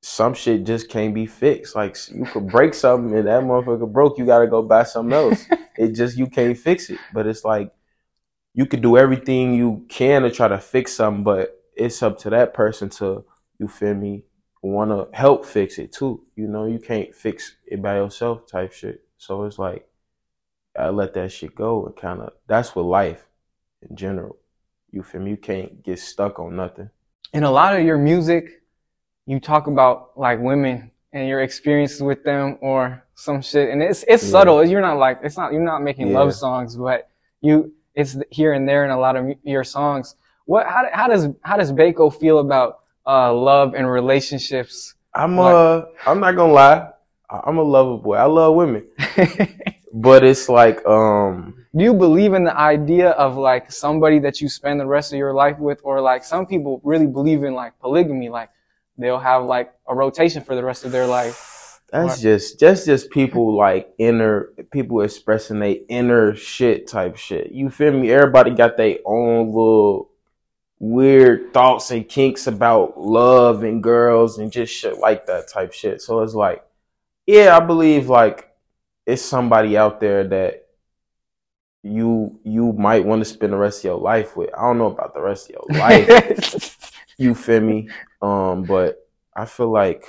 some 0.00 0.32
shit 0.32 0.64
just 0.64 0.88
can't 0.88 1.12
be 1.12 1.26
fixed. 1.26 1.76
Like 1.76 1.98
you 2.08 2.24
could 2.24 2.48
break 2.48 2.72
something 2.72 3.14
and 3.14 3.28
that 3.28 3.42
motherfucker 3.42 3.92
broke. 3.92 4.16
You 4.16 4.24
gotta 4.24 4.46
go 4.46 4.62
buy 4.62 4.84
something 4.84 5.12
else. 5.12 5.44
it 5.76 5.88
just 5.92 6.16
you 6.16 6.26
can't 6.26 6.56
fix 6.56 6.88
it. 6.88 6.98
But 7.12 7.26
it's 7.26 7.44
like 7.44 7.70
you 8.54 8.64
could 8.64 8.80
do 8.80 8.96
everything 8.96 9.52
you 9.52 9.84
can 9.90 10.22
to 10.22 10.30
try 10.30 10.48
to 10.48 10.58
fix 10.58 10.94
something, 10.94 11.22
but 11.22 11.62
it's 11.76 12.02
up 12.02 12.16
to 12.20 12.30
that 12.30 12.54
person 12.54 12.88
to 12.88 13.26
you 13.58 13.68
feel 13.68 13.94
me 13.94 14.24
want 14.62 14.90
to 14.90 15.14
help 15.14 15.44
fix 15.44 15.78
it 15.78 15.92
too. 15.92 16.24
You 16.34 16.48
know, 16.48 16.64
you 16.64 16.78
can't 16.78 17.14
fix 17.14 17.56
it 17.66 17.82
by 17.82 17.96
yourself 17.96 18.46
type 18.46 18.72
shit. 18.72 19.04
So 19.18 19.44
it's 19.44 19.58
like 19.58 19.86
I 20.78 20.88
let 20.88 21.14
that 21.14 21.30
shit 21.32 21.54
go 21.54 21.86
and 21.86 21.96
kind 21.96 22.20
of 22.20 22.32
that's 22.46 22.74
with 22.74 22.86
life 22.86 23.26
in 23.88 23.96
general. 23.96 24.36
You 24.90 25.02
feel 25.02 25.20
me? 25.20 25.30
You 25.30 25.36
can't 25.36 25.82
get 25.82 25.98
stuck 25.98 26.38
on 26.38 26.56
nothing. 26.56 26.90
In 27.32 27.44
a 27.44 27.50
lot 27.50 27.76
of 27.78 27.84
your 27.84 27.98
music, 27.98 28.62
you 29.26 29.40
talk 29.40 29.66
about 29.66 30.10
like 30.16 30.40
women 30.40 30.90
and 31.12 31.28
your 31.28 31.42
experiences 31.42 32.02
with 32.02 32.24
them 32.24 32.58
or 32.62 33.04
some 33.14 33.42
shit, 33.42 33.70
and 33.70 33.82
it's 33.82 34.04
it's 34.08 34.22
Yeah. 34.24 34.30
subtle. 34.30 34.64
You're 34.64 34.80
not 34.80 34.98
like 34.98 35.20
it's 35.22 35.36
not 35.36 35.52
you're 35.52 35.62
not 35.62 35.82
making 35.82 36.08
Yeah. 36.08 36.18
love 36.18 36.34
songs, 36.34 36.76
but 36.76 37.08
you 37.40 37.72
it's 37.94 38.16
here 38.30 38.54
and 38.54 38.66
there 38.68 38.84
in 38.84 38.90
a 38.90 38.98
lot 38.98 39.16
of 39.16 39.26
your 39.42 39.64
songs. 39.64 40.16
What 40.46 40.66
how 40.66 40.86
how 40.92 41.08
does 41.08 41.28
how 41.42 41.56
does 41.56 41.72
Baco 41.72 42.12
feel 42.14 42.38
about 42.38 42.80
uh 43.06 43.32
love 43.34 43.74
and 43.74 43.88
relationships? 43.90 44.94
I'm 45.14 45.36
Like- 45.36 45.54
uh 45.54 45.84
I'm 46.06 46.20
not 46.20 46.34
gonna 46.36 46.52
lie. 46.52 46.88
I'm 47.30 47.58
a 47.58 47.62
lover 47.62 47.96
boy. 47.98 48.16
I 48.16 48.24
love 48.24 48.54
women. 48.56 48.86
But 49.92 50.24
it's 50.24 50.48
like 50.48 50.84
um 50.86 51.64
Do 51.76 51.84
you 51.84 51.94
believe 51.94 52.32
in 52.32 52.44
the 52.44 52.56
idea 52.56 53.10
of 53.10 53.36
like 53.36 53.70
somebody 53.70 54.18
that 54.20 54.40
you 54.40 54.48
spend 54.48 54.80
the 54.80 54.86
rest 54.86 55.12
of 55.12 55.18
your 55.18 55.34
life 55.34 55.58
with, 55.58 55.80
or 55.84 56.00
like 56.00 56.24
some 56.24 56.46
people 56.46 56.80
really 56.82 57.06
believe 57.06 57.44
in 57.44 57.54
like 57.54 57.78
polygamy, 57.78 58.28
like 58.28 58.50
they'll 58.96 59.18
have 59.18 59.44
like 59.44 59.72
a 59.86 59.94
rotation 59.94 60.42
for 60.42 60.54
the 60.54 60.64
rest 60.64 60.84
of 60.84 60.92
their 60.92 61.06
life. 61.06 61.80
That's 61.92 62.22
just 62.22 62.58
just 62.58 62.86
just 62.86 63.10
people 63.10 63.54
like 63.54 63.92
inner 63.98 64.48
people 64.70 65.02
expressing 65.02 65.58
their 65.58 65.76
inner 65.90 66.34
shit 66.34 66.86
type 66.86 67.18
shit. 67.18 67.52
You 67.52 67.68
feel 67.68 67.92
me? 67.92 68.10
Everybody 68.10 68.52
got 68.52 68.78
their 68.78 68.96
own 69.04 69.48
little 69.48 70.08
weird 70.78 71.52
thoughts 71.52 71.90
and 71.90 72.08
kinks 72.08 72.46
about 72.46 72.98
love 72.98 73.62
and 73.62 73.82
girls 73.82 74.38
and 74.38 74.50
just 74.50 74.72
shit 74.72 74.98
like 74.98 75.26
that 75.26 75.48
type 75.48 75.74
shit. 75.74 76.00
So 76.00 76.22
it's 76.22 76.34
like, 76.34 76.64
yeah, 77.26 77.56
I 77.56 77.60
believe 77.60 78.08
like 78.08 78.51
it's 79.06 79.22
somebody 79.22 79.76
out 79.76 80.00
there 80.00 80.24
that 80.28 80.66
you 81.82 82.38
you 82.44 82.72
might 82.74 83.04
want 83.04 83.20
to 83.20 83.24
spend 83.24 83.52
the 83.52 83.56
rest 83.56 83.80
of 83.80 83.84
your 83.84 83.98
life 83.98 84.36
with. 84.36 84.50
I 84.54 84.62
don't 84.62 84.78
know 84.78 84.86
about 84.90 85.14
the 85.14 85.20
rest 85.20 85.50
of 85.50 85.56
your 85.56 85.78
life. 85.78 86.92
you 87.18 87.34
feel 87.34 87.60
me? 87.60 87.88
Um, 88.20 88.64
but 88.66 89.08
I 89.36 89.44
feel 89.46 89.70
like 89.70 90.04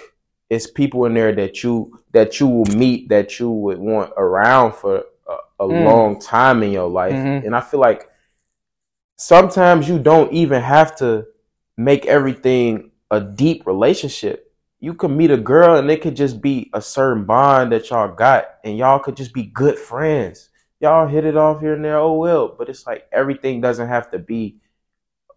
it's 0.49 0.67
people 0.67 1.05
in 1.05 1.15
there 1.15 1.33
that 1.33 1.63
you 1.63 1.99
that 2.11 2.39
you 2.39 2.47
will 2.47 2.65
meet 2.75 3.09
that 3.09 3.39
you 3.39 3.49
would 3.49 3.79
want 3.79 4.13
around 4.17 4.73
for 4.75 5.03
a, 5.27 5.33
a 5.61 5.65
Mm. 5.67 5.83
long 5.85 6.19
time 6.19 6.61
in 6.61 6.71
your 6.71 6.89
life, 6.89 7.13
Mhm. 7.13 7.45
and 7.45 7.55
I 7.55 7.61
feel 7.61 7.79
like 7.79 8.07
sometimes 9.17 9.87
you 9.87 9.99
don't 9.99 10.31
even 10.33 10.61
have 10.61 10.95
to 10.97 11.25
make 11.77 12.05
everything 12.05 12.91
a 13.09 13.19
deep 13.19 13.65
relationship. 13.65 14.42
You 14.83 14.93
could 14.93 15.11
meet 15.11 15.31
a 15.31 15.37
girl 15.37 15.77
and 15.77 15.89
it 15.89 16.01
could 16.01 16.17
just 16.17 16.41
be 16.41 16.69
a 16.73 16.81
certain 16.81 17.23
bond 17.23 17.71
that 17.71 17.89
y'all 17.89 18.13
got, 18.13 18.55
and 18.65 18.77
y'all 18.77 18.99
could 18.99 19.15
just 19.15 19.33
be 19.33 19.43
good 19.43 19.79
friends. 19.79 20.49
Y'all 20.81 21.07
hit 21.07 21.23
it 21.23 21.37
off 21.37 21.61
here 21.61 21.75
and 21.75 21.85
there, 21.85 21.95
oh 21.95 22.15
well. 22.15 22.49
But 22.49 22.67
it's 22.67 22.85
like 22.85 23.07
everything 23.09 23.61
doesn't 23.61 23.87
have 23.87 24.11
to 24.11 24.19
be 24.19 24.57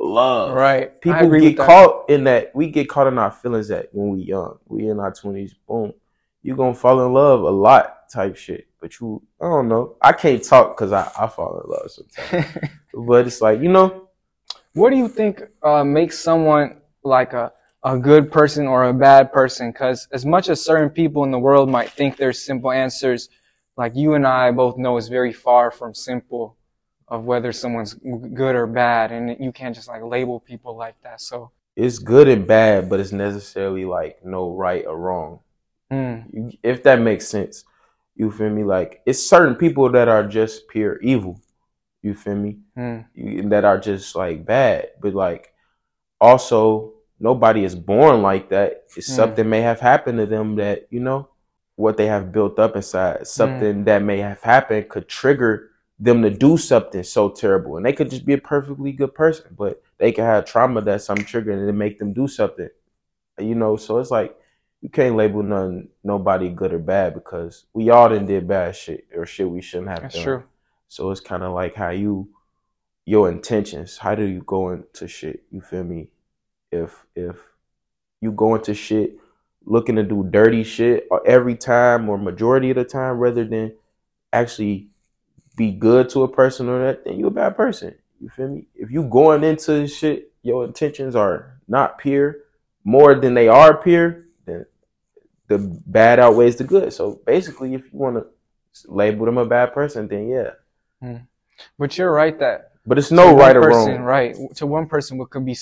love. 0.00 0.52
right. 0.52 1.00
People 1.00 1.30
get 1.38 1.58
caught 1.58 2.10
in 2.10 2.24
that. 2.24 2.56
We 2.56 2.72
get 2.72 2.88
caught 2.88 3.06
in 3.06 3.18
our 3.18 3.30
feelings 3.30 3.68
that 3.68 3.88
when 3.92 4.08
we 4.08 4.22
young, 4.22 4.58
we 4.66 4.88
in 4.88 4.98
our 4.98 5.12
twenties. 5.12 5.54
Boom, 5.68 5.92
you 6.42 6.56
gonna 6.56 6.74
fall 6.74 7.06
in 7.06 7.12
love 7.12 7.42
a 7.42 7.50
lot, 7.50 8.10
type 8.10 8.34
shit. 8.34 8.66
But 8.80 8.98
you, 8.98 9.22
I 9.40 9.44
don't 9.44 9.68
know. 9.68 9.94
I 10.02 10.12
can't 10.12 10.42
talk 10.42 10.76
because 10.76 10.90
I 10.90 11.08
I 11.16 11.28
fall 11.28 11.62
in 11.62 11.70
love 11.70 11.88
sometimes. 11.88 12.68
but 13.06 13.28
it's 13.28 13.40
like 13.40 13.60
you 13.60 13.68
know, 13.68 14.08
What 14.72 14.90
do 14.90 14.96
you 14.96 15.06
think 15.06 15.40
uh, 15.62 15.84
makes 15.84 16.18
someone 16.18 16.78
like 17.04 17.32
a, 17.32 17.52
a 17.86 17.98
good 17.98 18.32
person 18.32 18.68
or 18.68 18.84
a 18.84 18.94
bad 18.94 19.32
person? 19.32 19.72
Because 19.72 20.08
as 20.12 20.26
much 20.26 20.50
as 20.50 20.62
certain 20.64 20.90
people 20.90 21.24
in 21.24 21.32
the 21.32 21.40
world 21.40 21.70
might 21.70 21.90
think 21.90 22.18
there's 22.18 22.40
simple 22.44 22.72
answers, 22.72 23.30
like 23.78 23.96
you 23.96 24.14
and 24.14 24.26
I 24.26 24.52
both 24.52 24.78
know 24.78 24.98
is 24.98 25.08
very 25.08 25.32
far 25.32 25.70
from 25.70 25.94
simple 25.94 26.56
of 27.08 27.24
whether 27.24 27.52
someone's 27.52 27.94
good 27.94 28.56
or 28.56 28.66
bad, 28.66 29.12
and 29.12 29.36
you 29.40 29.52
can't 29.52 29.74
just 29.74 29.88
like 29.88 30.02
label 30.02 30.40
people 30.40 30.76
like 30.76 31.00
that. 31.04 31.20
So, 31.22 31.52
it's 31.76 31.98
good 32.00 32.28
and 32.28 32.46
bad, 32.46 32.90
but 32.90 33.00
it's 33.00 33.12
necessarily 33.12 33.84
like 33.86 34.24
no 34.24 34.54
right 34.54 34.86
or 34.86 34.96
wrong. 34.98 35.40
mm, 35.90 36.56
If 36.62 36.82
that 36.84 37.00
makes 37.00 37.28
sense, 37.28 37.64
you 38.16 38.30
feel 38.30 38.50
me? 38.50 38.64
Like 38.64 39.02
it's 39.06 39.28
certain 39.28 39.54
people 39.54 39.90
that 39.92 40.08
are 40.08 40.26
just 40.26 40.68
pure 40.68 40.98
evil. 41.00 41.40
You 42.02 42.14
feel 42.14 42.36
me? 42.36 42.58
mm, 42.76 43.50
that 43.50 43.64
are 43.64 43.78
just 43.80 44.16
like 44.16 44.46
bad. 44.46 44.90
But 45.00 45.14
like 45.14 45.54
also 46.20 46.94
nobody 47.18 47.64
is 47.64 47.75
born 47.75 48.23
like 48.23 48.49
that. 48.50 48.85
It's 48.96 49.08
Mm. 49.11 49.16
something 49.16 49.49
may 49.49 49.61
have 49.62 49.80
happened 49.80 50.18
to 50.18 50.26
them 50.26 50.56
that, 50.56 50.87
you 50.90 51.00
know, 51.00 51.28
what 51.76 51.96
they 51.96 52.06
have 52.06 52.32
built 52.32 52.58
up 52.58 52.76
inside. 52.76 53.26
Something 53.26 53.85
that 53.85 54.02
may 54.02 54.18
have 54.18 54.40
happened 54.42 54.88
could 54.88 55.08
trigger 55.08 55.70
them 55.99 56.23
to 56.23 56.30
do 56.30 56.56
something 56.56 57.02
so 57.02 57.28
terrible. 57.30 57.76
And 57.76 57.87
they 57.87 57.92
could 57.92 58.11
just 58.11 58.26
be 58.26 58.35
a 58.35 58.38
perfectly 58.38 58.92
good 58.92 59.14
person, 59.14 59.54
but 59.56 59.82
they 59.99 60.12
could 60.12 60.25
have 60.25 60.44
trauma 60.44 60.80
that 60.82 61.02
some 61.02 61.16
trigger 61.18 61.52
and 61.52 61.68
it 61.68 61.73
make 61.73 61.99
them 61.99 62.12
do 62.12 62.28
something. 62.28 62.68
You 63.38 63.54
know, 63.54 63.76
so 63.76 63.99
it's 63.99 64.11
like 64.11 64.37
you 64.82 64.88
can't 64.88 65.16
label 65.16 65.42
none 65.42 65.88
nobody 66.04 66.49
good 66.50 66.73
or 66.73 66.78
bad 66.78 67.14
because 67.14 67.64
we 67.73 67.90
all 67.90 68.08
done 68.08 68.26
did 68.26 68.46
bad 68.46 68.76
shit 68.76 69.06
or 69.14 69.26
shit 69.26 69.49
we 69.49 69.61
shouldn't 69.62 69.88
have 69.88 69.96
done. 69.99 70.02
that's 70.04 70.14
done. 70.16 70.25
true. 70.25 70.42
So 70.88 71.11
it's 71.11 71.20
kind 71.20 71.42
of 71.42 71.52
like 71.54 71.75
how 71.75 71.90
you, 71.90 72.28
your 73.04 73.30
intentions. 73.30 73.99
How 73.99 74.14
do 74.14 74.25
you 74.25 74.42
go 74.46 74.70
into 74.73 75.08
shit? 75.08 75.42
You 75.50 75.61
feel 75.61 75.85
me? 75.85 76.08
If 76.83 77.06
if 77.14 77.37
you 78.21 78.33
go 78.33 78.54
into 78.54 78.75
shit 78.75 79.18
looking 79.64 79.97
to 79.97 80.02
do 80.02 80.26
dirty 80.30 80.62
shit 80.62 81.09
every 81.25 81.56
time 81.56 82.09
or 82.09 82.16
majority 82.16 82.71
of 82.71 82.76
the 82.76 82.85
time, 82.85 83.18
rather 83.18 83.45
than 83.45 83.75
actually 84.33 84.88
be 85.56 85.73
good 85.73 86.09
to 86.11 86.23
a 86.23 86.28
person 86.28 86.68
or 86.68 86.85
that, 86.87 87.04
then 87.04 87.18
you're 87.18 87.28
a 87.28 87.30
bad 87.33 87.56
person. 87.56 87.95
You 88.21 88.28
feel 88.28 88.49
me? 88.49 88.66
If 88.75 88.90
you 88.90 89.02
going 89.04 89.42
into 89.45 89.87
shit, 89.87 90.33
your 90.42 90.64
intentions 90.64 91.16
are 91.16 91.59
not 91.68 91.99
pure 91.99 92.37
more 92.87 93.16
than 93.16 93.35
they 93.35 93.49
are 93.49 93.76
pure, 93.76 94.25
then 94.45 94.64
the 95.49 95.59
bad 95.87 96.21
outweighs 96.21 96.56
the 96.56 96.64
good. 96.64 96.92
So 96.92 97.21
basically, 97.26 97.75
if 97.75 97.83
you 97.92 97.99
want 97.99 98.16
to 98.16 98.26
label 98.88 99.26
them 99.26 99.38
a 99.38 99.45
bad 99.45 99.75
person, 99.75 100.06
then 100.06 100.28
yeah. 100.28 100.50
Hmm. 101.02 101.16
But 101.78 101.99
you're 101.99 102.12
right 102.12 102.38
that 102.38 102.73
But 102.87 102.99
it's 102.99 103.11
no 103.11 103.37
right 103.37 103.56
or 103.56 103.68
wrong. 103.68 103.99
right? 103.99 104.37
To 104.54 104.66
one 104.66 104.87
person, 104.87 105.18
what 105.18 105.30
could 105.30 105.45
be 105.45 105.56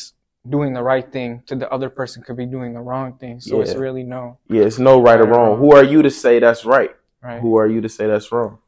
doing 0.49 0.73
the 0.75 0.83
right 0.83 1.11
thing, 1.11 1.43
to 1.47 1.55
the 1.57 1.71
other 1.71 1.89
person 1.89 2.23
could 2.23 2.37
be 2.37 2.47
doing 2.47 2.75
the 2.75 2.81
wrong 2.81 3.15
thing. 3.15 3.41
So 3.41 3.61
it's 3.61 3.75
really 3.75 4.03
no, 4.03 4.39
Yeah, 4.49 4.63
it's 4.65 4.79
no 4.79 5.01
right 5.01 5.19
or 5.21 5.25
Right 5.25 5.31
or 5.31 5.39
wrong. 5.39 5.51
wrong. 5.53 5.59
Who 5.59 5.73
are 5.75 5.85
you 5.85 6.03
to 6.03 6.11
say 6.11 6.39
that's 6.39 6.65
right? 6.65 6.95
right? 7.23 7.41
Who 7.41 7.57
are 7.57 7.67
you 7.67 7.81
to 7.81 7.89
say 7.89 8.07
that's 8.07 8.31
wrong? 8.31 8.59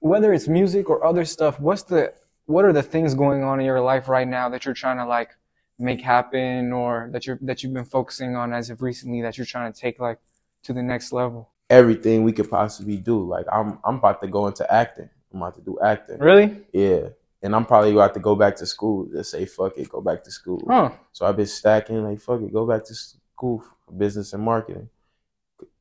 whether 0.00 0.32
it's 0.32 0.48
music 0.48 0.88
or 0.88 1.04
other 1.04 1.24
stuff, 1.24 1.60
what's 1.60 1.82
the 1.82 2.12
what 2.46 2.64
are 2.64 2.72
the 2.72 2.82
things 2.82 3.14
going 3.14 3.42
on 3.42 3.60
in 3.60 3.66
your 3.66 3.80
life 3.80 4.08
right 4.08 4.26
now 4.26 4.48
that 4.48 4.64
you're 4.64 4.74
trying 4.74 4.96
to 4.98 5.06
like 5.06 5.30
make 5.78 6.00
happen 6.00 6.72
or 6.72 7.08
that 7.12 7.26
you're 7.26 7.38
that 7.42 7.62
you've 7.62 7.74
been 7.74 7.84
focusing 7.84 8.36
on 8.36 8.52
as 8.52 8.70
of 8.70 8.80
recently 8.82 9.20
that 9.22 9.36
you're 9.36 9.46
trying 9.46 9.70
to 9.72 9.78
take 9.78 10.00
like 10.00 10.18
to 10.62 10.72
the 10.72 10.82
next 10.82 11.12
level? 11.12 11.50
Everything 11.68 12.22
we 12.24 12.32
could 12.32 12.48
possibly 12.48 12.96
do. 12.96 13.22
Like 13.22 13.46
I'm, 13.52 13.78
I'm 13.84 13.96
about 13.96 14.20
to 14.22 14.28
go 14.28 14.46
into 14.46 14.64
acting. 14.72 15.10
I'm 15.32 15.42
about 15.42 15.56
to 15.56 15.60
do 15.60 15.78
acting. 15.84 16.18
Really? 16.18 16.64
Yeah, 16.72 17.08
and 17.42 17.54
I'm 17.54 17.64
probably 17.64 17.92
about 17.92 18.14
to 18.14 18.20
go 18.20 18.34
back 18.34 18.56
to 18.56 18.66
school. 18.66 19.08
Just 19.12 19.30
say 19.30 19.46
fuck 19.46 19.76
it, 19.76 19.88
go 19.88 20.00
back 20.00 20.24
to 20.24 20.30
school. 20.30 20.62
Huh. 20.66 20.90
So 21.12 21.26
I've 21.26 21.36
been 21.36 21.46
stacking 21.46 22.04
like 22.04 22.20
fuck 22.20 22.40
it, 22.40 22.52
go 22.52 22.66
back 22.66 22.84
to 22.84 22.94
school 22.94 23.62
for 23.84 23.92
business 23.92 24.32
and 24.32 24.42
marketing. 24.42 24.88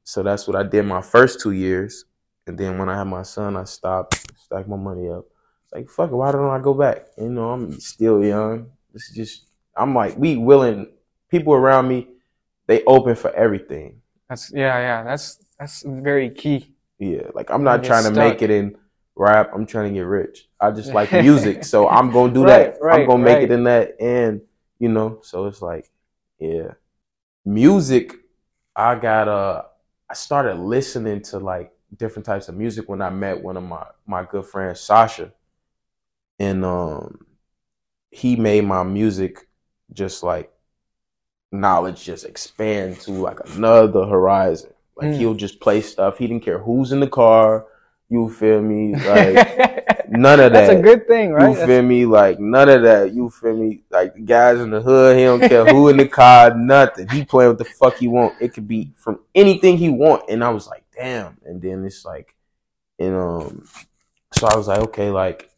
So 0.03 0.21
that's 0.21 0.47
what 0.47 0.55
I 0.55 0.63
did 0.63 0.83
my 0.83 1.01
first 1.01 1.39
two 1.39 1.51
years, 1.51 2.05
and 2.45 2.57
then 2.57 2.77
when 2.77 2.89
I 2.89 2.97
had 2.97 3.07
my 3.07 3.23
son, 3.23 3.57
I 3.57 3.63
stopped, 3.63 4.31
stacked 4.39 4.67
my 4.67 4.77
money 4.77 5.09
up. 5.09 5.25
It's 5.63 5.73
like 5.73 5.89
fuck 5.89 6.11
it, 6.11 6.15
why 6.15 6.31
don't 6.31 6.49
I 6.49 6.59
go 6.59 6.73
back? 6.73 7.07
You 7.17 7.29
know, 7.29 7.51
I'm 7.51 7.79
still 7.79 8.23
young. 8.23 8.69
This 8.93 9.09
is 9.09 9.15
just 9.15 9.47
I'm 9.75 9.95
like 9.95 10.17
we 10.17 10.37
willing. 10.37 10.91
People 11.27 11.53
around 11.53 11.87
me, 11.87 12.07
they 12.67 12.83
open 12.83 13.15
for 13.15 13.33
everything. 13.33 14.01
That's 14.29 14.51
yeah, 14.53 14.79
yeah. 14.79 15.03
That's 15.03 15.39
that's 15.59 15.83
very 15.83 16.29
key. 16.29 16.75
Yeah, 16.99 17.29
like 17.33 17.49
I'm 17.49 17.63
not 17.63 17.83
trying 17.83 18.03
to 18.03 18.13
stuck. 18.13 18.33
make 18.33 18.41
it 18.41 18.51
in 18.51 18.77
rap. 19.15 19.51
I'm 19.53 19.65
trying 19.65 19.89
to 19.89 19.93
get 19.93 20.05
rich. 20.05 20.47
I 20.59 20.71
just 20.71 20.93
like 20.93 21.11
music, 21.13 21.63
so 21.63 21.87
I'm 21.87 22.11
gonna 22.11 22.33
do 22.33 22.45
that. 22.45 22.73
Right, 22.73 22.81
right, 22.81 23.01
I'm 23.01 23.07
gonna 23.07 23.23
make 23.23 23.35
right. 23.35 23.43
it 23.43 23.51
in 23.51 23.63
that, 23.65 23.95
and 23.99 24.41
you 24.79 24.89
know, 24.89 25.19
so 25.23 25.45
it's 25.45 25.61
like, 25.61 25.89
yeah, 26.39 26.73
music. 27.45 28.13
I 28.75 28.95
got 28.95 29.27
uh, 29.27 29.63
I 30.09 30.13
started 30.13 30.55
listening 30.59 31.21
to 31.23 31.39
like 31.39 31.71
different 31.97 32.25
types 32.25 32.49
of 32.49 32.55
music 32.55 32.89
when 32.89 33.01
I 33.01 33.09
met 33.09 33.41
one 33.41 33.57
of 33.57 33.63
my 33.63 33.85
my 34.05 34.23
good 34.23 34.45
friends, 34.45 34.81
Sasha, 34.81 35.31
and 36.39 36.65
um, 36.65 37.25
he 38.11 38.35
made 38.35 38.65
my 38.65 38.83
music 38.83 39.47
just 39.93 40.23
like 40.23 40.51
knowledge 41.51 42.03
just 42.03 42.25
expand 42.25 42.99
to 43.01 43.11
like 43.11 43.39
another 43.55 44.05
horizon. 44.05 44.71
Like 44.95 45.09
Mm. 45.11 45.17
he'll 45.17 45.33
just 45.33 45.59
play 45.59 45.81
stuff. 45.81 46.17
He 46.17 46.27
didn't 46.27 46.43
care 46.43 46.59
who's 46.59 46.91
in 46.91 46.99
the 46.99 47.07
car. 47.07 47.65
You 48.09 48.29
feel 48.29 48.61
me? 48.61 48.93
Like 50.05 50.09
none 50.09 50.39
of 50.39 50.51
that. 50.53 50.67
That's 50.67 50.79
a 50.79 50.81
good 50.81 51.07
thing, 51.07 51.31
right? 51.31 51.47
You 51.49 51.53
That's- 51.55 51.67
feel 51.67 51.81
me? 51.81 52.05
Like 52.05 52.39
none 52.39 52.69
of 52.69 52.83
that. 52.83 53.11
You 53.13 53.29
feel 53.31 53.55
me? 53.57 53.81
Like 53.89 54.13
the 54.13 54.21
guys 54.21 54.59
in 54.59 54.69
the 54.69 54.79
hood, 54.81 55.17
he 55.17 55.23
don't 55.23 55.39
care 55.39 55.65
who 55.65 55.87
in 55.89 55.97
the 55.97 56.07
car, 56.07 56.55
nothing. 56.55 57.09
He 57.09 57.25
playing 57.25 57.49
what 57.49 57.57
the 57.57 57.65
fuck 57.65 57.97
he 57.97 58.07
want. 58.07 58.35
It 58.39 58.53
could 58.53 58.67
be 58.67 58.93
from 58.95 59.19
anything 59.33 59.77
he 59.77 59.89
want. 59.89 60.29
And 60.29 60.43
I 60.43 60.49
was 60.49 60.67
like, 60.67 60.83
damn. 60.95 61.37
And 61.43 61.59
then 61.61 61.83
it's 61.85 62.05
like, 62.05 62.35
and 62.99 63.15
um, 63.15 63.67
so 64.33 64.47
I 64.47 64.55
was 64.55 64.67
like, 64.67 64.79
okay, 64.79 65.09
like 65.09 65.49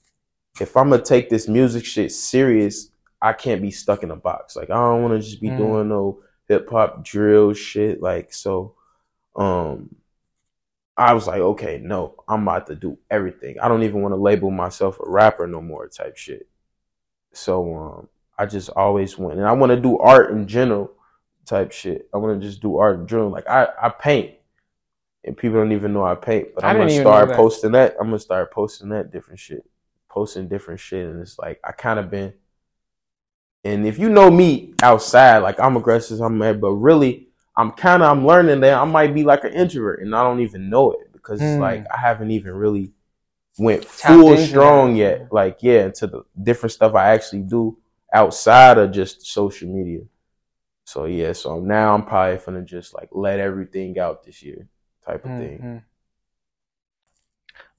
if 0.61 0.77
I'm 0.77 0.89
gonna 0.89 1.03
take 1.03 1.29
this 1.29 1.47
music 1.49 1.83
shit 1.85 2.11
serious, 2.13 2.89
I 3.21 3.33
can't 3.33 3.61
be 3.61 3.71
stuck 3.71 4.01
in 4.03 4.11
a 4.11 4.15
box. 4.15 4.55
Like 4.55 4.69
I 4.69 4.75
don't 4.75 5.01
want 5.03 5.21
to 5.21 5.27
just 5.27 5.41
be 5.41 5.49
Mm. 5.49 5.57
doing 5.57 5.89
no 5.89 6.21
hip 6.47 6.69
hop 6.69 7.03
drill 7.03 7.51
shit. 7.53 8.01
Like 8.01 8.33
so, 8.33 8.75
um, 9.35 9.93
I 10.97 11.13
was 11.13 11.27
like, 11.27 11.41
okay, 11.41 11.79
no, 11.83 12.15
I'm 12.27 12.43
about 12.43 12.67
to 12.67 12.75
do 12.75 12.97
everything. 13.11 13.59
I 13.59 13.67
don't 13.67 13.83
even 13.83 14.01
want 14.01 14.13
to 14.13 14.17
label 14.21 14.51
myself 14.51 14.99
a 14.99 15.09
rapper 15.09 15.47
no 15.47 15.61
more, 15.61 15.87
type 15.87 16.17
shit. 16.17 16.47
So 17.33 17.75
um, 17.75 18.09
I 18.37 18.47
just 18.47 18.69
always 18.71 19.17
went, 19.17 19.37
and 19.39 19.47
I 19.47 19.51
want 19.53 19.71
to 19.71 19.79
do 19.79 19.99
art 19.99 20.31
in 20.31 20.47
general, 20.47 20.91
type 21.45 21.71
shit. 21.71 22.09
I 22.13 22.17
want 22.17 22.41
to 22.41 22.47
just 22.47 22.61
do 22.61 22.77
art 22.77 22.99
in 22.99 23.07
general. 23.07 23.29
Like 23.29 23.47
I, 23.47 23.67
I 23.81 23.89
paint, 23.89 24.35
and 25.23 25.37
people 25.37 25.59
don't 25.59 25.71
even 25.71 25.93
know 25.93 26.05
I 26.05 26.15
paint, 26.15 26.55
but 26.55 26.63
I 26.63 26.69
I'm 26.71 26.77
gonna 26.77 26.89
start 26.89 27.29
that. 27.29 27.37
posting 27.37 27.71
that. 27.73 27.95
I'm 27.99 28.07
gonna 28.07 28.19
start 28.19 28.51
posting 28.51 28.89
that 28.89 29.11
different 29.11 29.39
shit, 29.39 29.63
posting 30.09 30.47
different 30.47 30.79
shit, 30.79 31.05
and 31.07 31.21
it's 31.21 31.37
like 31.37 31.59
I 31.63 31.73
kind 31.73 31.99
of 31.99 32.09
been 32.09 32.33
And 33.63 33.85
if 33.85 33.99
you 33.99 34.09
know 34.09 34.31
me 34.31 34.73
outside, 34.81 35.39
like 35.39 35.59
I'm 35.59 35.77
aggressive, 35.77 36.21
I'm 36.21 36.37
mad, 36.37 36.59
but 36.61 36.71
really, 36.71 37.26
I'm 37.57 37.71
kind 37.73 38.03
of 38.03 38.11
I'm 38.11 38.27
learning 38.27 38.61
that 38.61 38.75
I 38.79 38.85
might 38.85 39.15
be 39.15 39.25
like 39.25 39.45
an 39.45 39.53
introvert, 39.53 40.01
and 40.01 40.15
I 40.15 40.23
don't 40.23 40.41
even 40.41 40.69
know 40.69 40.93
it 40.93 41.13
because 41.13 41.57
Hmm. 41.57 41.59
like 41.59 41.85
I 41.93 41.99
haven't 41.99 42.31
even 42.31 42.53
really 42.53 42.93
went 43.59 43.85
full 43.85 44.37
strong 44.37 44.95
yet. 44.95 45.27
Like 45.31 45.59
yeah, 45.61 45.85
into 45.85 46.07
the 46.07 46.23
different 46.43 46.73
stuff 46.73 46.95
I 46.95 47.09
actually 47.13 47.43
do 47.43 47.77
outside 48.13 48.77
of 48.79 48.91
just 48.91 49.25
social 49.27 49.69
media. 49.69 50.01
So 50.85 51.05
yeah, 51.05 51.33
so 51.33 51.59
now 51.61 51.93
I'm 51.95 52.05
probably 52.05 52.37
gonna 52.45 52.63
just 52.63 52.93
like 52.95 53.09
let 53.13 53.39
everything 53.39 53.99
out 53.99 54.23
this 54.25 54.43
year, 54.43 54.67
type 55.05 55.25
of 55.25 55.35
thing. 55.35 55.63
Mhm. 55.63 55.83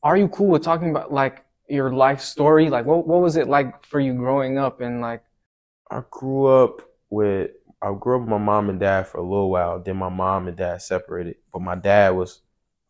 Are 0.02 0.16
you 0.16 0.28
cool 0.28 0.48
with 0.48 0.62
talking 0.62 0.90
about 0.90 1.12
like 1.12 1.44
your 1.68 1.92
life 1.92 2.20
story? 2.20 2.68
Like, 2.70 2.86
what 2.86 3.06
what 3.06 3.20
was 3.20 3.36
it 3.36 3.48
like 3.48 3.84
for 3.84 4.00
you 4.00 4.14
growing 4.14 4.58
up 4.58 4.80
and 4.80 5.00
like? 5.00 5.22
I 5.90 6.02
grew 6.10 6.46
up 6.46 6.80
with 7.10 7.50
I 7.80 7.94
grew 7.94 8.16
up 8.16 8.22
with 8.22 8.30
my 8.30 8.38
mom 8.38 8.70
and 8.70 8.80
dad 8.80 9.06
for 9.06 9.18
a 9.18 9.22
little 9.22 9.50
while. 9.50 9.78
Then 9.80 9.96
my 9.96 10.08
mom 10.08 10.48
and 10.48 10.56
dad 10.56 10.82
separated, 10.82 11.36
but 11.52 11.62
my 11.62 11.76
dad 11.76 12.10
was 12.10 12.40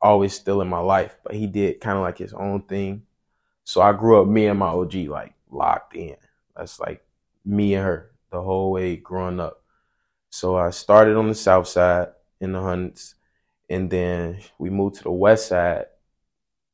always 0.00 0.32
still 0.32 0.62
in 0.62 0.68
my 0.68 0.78
life. 0.78 1.16
But 1.24 1.34
he 1.34 1.46
did 1.46 1.80
kind 1.80 1.96
of 1.96 2.02
like 2.02 2.18
his 2.18 2.32
own 2.32 2.62
thing. 2.62 3.02
So 3.64 3.82
I 3.82 3.92
grew 3.92 4.22
up 4.22 4.28
me 4.28 4.46
and 4.46 4.58
my 4.58 4.68
OG 4.68 4.94
like 5.08 5.34
locked 5.50 5.94
in. 5.94 6.16
That's 6.56 6.80
like 6.80 7.04
me 7.44 7.74
and 7.74 7.84
her 7.84 8.12
the 8.30 8.40
whole 8.42 8.72
way 8.72 8.96
growing 8.96 9.40
up. 9.40 9.62
So 10.30 10.56
I 10.56 10.70
started 10.70 11.16
on 11.16 11.28
the 11.28 11.34
south 11.34 11.68
side 11.68 12.08
in 12.40 12.52
the 12.52 12.60
hundreds, 12.60 13.14
and 13.68 13.90
then 13.90 14.40
we 14.58 14.70
moved 14.70 14.96
to 14.96 15.04
the 15.04 15.10
west 15.10 15.48
side. 15.48 15.86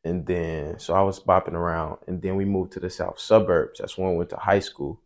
And 0.05 0.27
then, 0.27 0.79
so 0.79 0.95
I 0.95 1.03
was 1.03 1.19
bopping 1.19 1.55
around, 1.55 1.99
and 2.07 2.21
then 2.21 2.37
we 2.37 2.45
moved 2.45 2.73
to 2.73 2.81
the 2.81 2.91
south 2.91 3.19
suburbs. 3.19 3.79
That's 3.79 3.97
when 3.97 4.11
I 4.11 4.13
went 4.13 4.31
to 4.31 4.37
high 4.37 4.61
school 4.61 5.01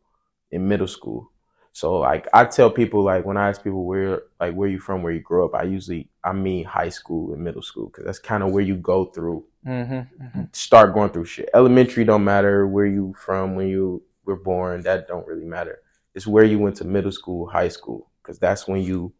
in 0.51 0.67
middle 0.67 0.89
school. 0.89 1.31
So 1.79 1.95
like 1.99 2.27
I 2.33 2.45
tell 2.45 2.73
people 2.73 3.05
like 3.05 3.25
when 3.25 3.37
I 3.37 3.49
ask 3.51 3.63
people 3.63 3.85
where 3.85 4.23
like 4.41 4.53
where 4.55 4.69
you 4.69 4.81
from, 4.81 5.05
where 5.05 5.13
you 5.13 5.21
grew 5.21 5.45
up, 5.45 5.55
I 5.55 5.63
usually 5.63 6.09
I 6.25 6.33
mean 6.33 6.65
high 6.65 6.89
school 6.89 7.33
and 7.33 7.45
middle 7.45 7.63
school 7.63 7.87
because 7.87 8.05
that's 8.05 8.19
kind 8.19 8.43
of 8.43 8.51
where 8.51 8.65
you 8.65 8.75
go 8.75 9.05
through, 9.05 9.45
Mm-hmm, 9.65 10.43
start 10.53 10.93
going 10.93 11.11
through 11.11 11.27
shit. 11.27 11.51
Elementary 11.55 12.05
don't 12.05 12.25
matter 12.25 12.67
where 12.67 12.87
you 12.87 13.15
from 13.17 13.55
when 13.55 13.69
you 13.69 14.03
were 14.25 14.43
born, 14.51 14.83
that 14.83 15.07
don't 15.07 15.27
really 15.29 15.45
matter. 15.45 15.79
It's 16.17 16.27
where 16.27 16.43
you 16.43 16.59
went 16.59 16.75
to 16.79 16.85
middle 16.85 17.13
school, 17.13 17.47
high 17.49 17.69
school, 17.69 18.11
because 18.23 18.41
that's 18.41 18.67
when 18.67 18.83
you 18.83 19.13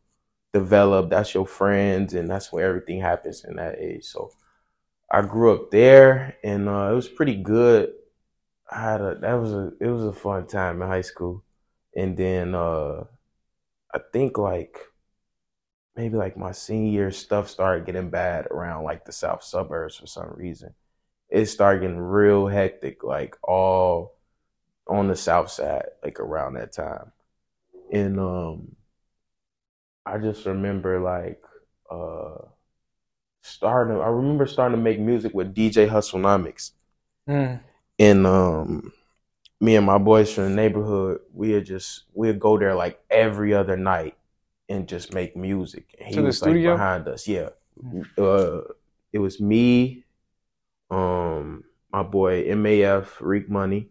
develop. 0.53 1.11
That's 1.11 1.35
your 1.35 1.47
friends, 1.47 2.15
and 2.15 2.29
that's 2.29 2.53
where 2.53 2.67
everything 2.69 3.01
happens 3.01 3.45
in 3.45 3.55
that 3.55 3.79
age. 3.79 4.05
So 4.05 4.33
I 5.11 5.23
grew 5.23 5.55
up 5.55 5.71
there, 5.71 6.37
and 6.43 6.69
uh, 6.69 6.91
it 6.91 6.95
was 6.97 7.09
pretty 7.09 7.37
good. 7.37 7.93
I 8.71 8.83
had 8.83 9.01
a 9.01 9.15
that 9.21 9.35
was 9.35 9.53
a 9.53 9.73
it 9.81 9.89
was 9.89 10.05
a 10.05 10.13
fun 10.13 10.47
time 10.49 10.83
in 10.83 10.89
high 10.89 11.03
school, 11.13 11.45
and 11.97 12.17
then 12.17 12.55
uh, 12.55 13.05
I 13.95 14.01
think 14.13 14.39
like 14.39 14.79
maybe 15.97 16.17
like 16.17 16.37
my 16.37 16.53
senior 16.53 16.93
year 16.93 17.11
stuff 17.11 17.49
started 17.49 17.87
getting 17.87 18.11
bad 18.11 18.47
around 18.47 18.85
like 18.85 19.05
the 19.05 19.13
south 19.13 19.43
suburbs 19.43 19.97
for 19.97 20.07
some 20.07 20.31
reason. 20.35 20.75
It 21.29 21.47
started 21.47 21.81
getting 21.81 21.99
real 21.99 22.47
hectic, 22.47 23.05
like 23.05 23.37
all 23.43 24.17
on 24.87 25.09
the 25.09 25.17
south 25.17 25.51
side, 25.51 25.87
like 26.03 26.21
around 26.21 26.55
that 26.55 26.73
time, 26.73 27.13
and 27.93 28.19
um, 28.19 28.77
I 30.07 30.19
just 30.19 30.47
remember 30.47 31.01
like 31.01 31.43
uh 31.91 32.47
starting. 33.43 34.01
I 34.01 34.09
remember 34.09 34.47
starting 34.47 34.77
to 34.77 34.83
make 34.83 35.01
music 35.01 35.35
with 35.35 35.55
DJ 35.55 35.87
Hustlenomics 35.87 36.73
mm 37.29 37.61
and 38.01 38.27
um 38.27 38.93
me 39.61 39.77
and 39.77 39.87
my 39.87 39.99
boys 39.99 40.33
from 40.33 40.45
the 40.45 40.51
neighborhood 40.51 41.21
we'd 41.33 41.65
just 41.65 42.05
we'd 42.15 42.39
go 42.41 42.59
there 42.59 42.75
like 42.75 43.01
every 43.11 43.55
other 43.55 43.77
night 43.77 44.17
and 44.69 44.89
just 44.89 45.13
make 45.13 45.37
music. 45.37 45.95
And 45.99 46.09
he 46.09 46.15
To 46.17 46.21
the 46.21 46.27
was 46.27 46.43
like 46.43 46.55
behind 46.55 47.09
us 47.09 47.27
yeah. 47.27 47.51
Uh 48.17 48.61
it 49.13 49.19
was 49.19 49.41
me 49.41 50.05
um 50.91 51.65
my 51.93 52.03
boy 52.03 52.45
maf 52.45 53.09
reek 53.21 53.49
money. 53.49 53.89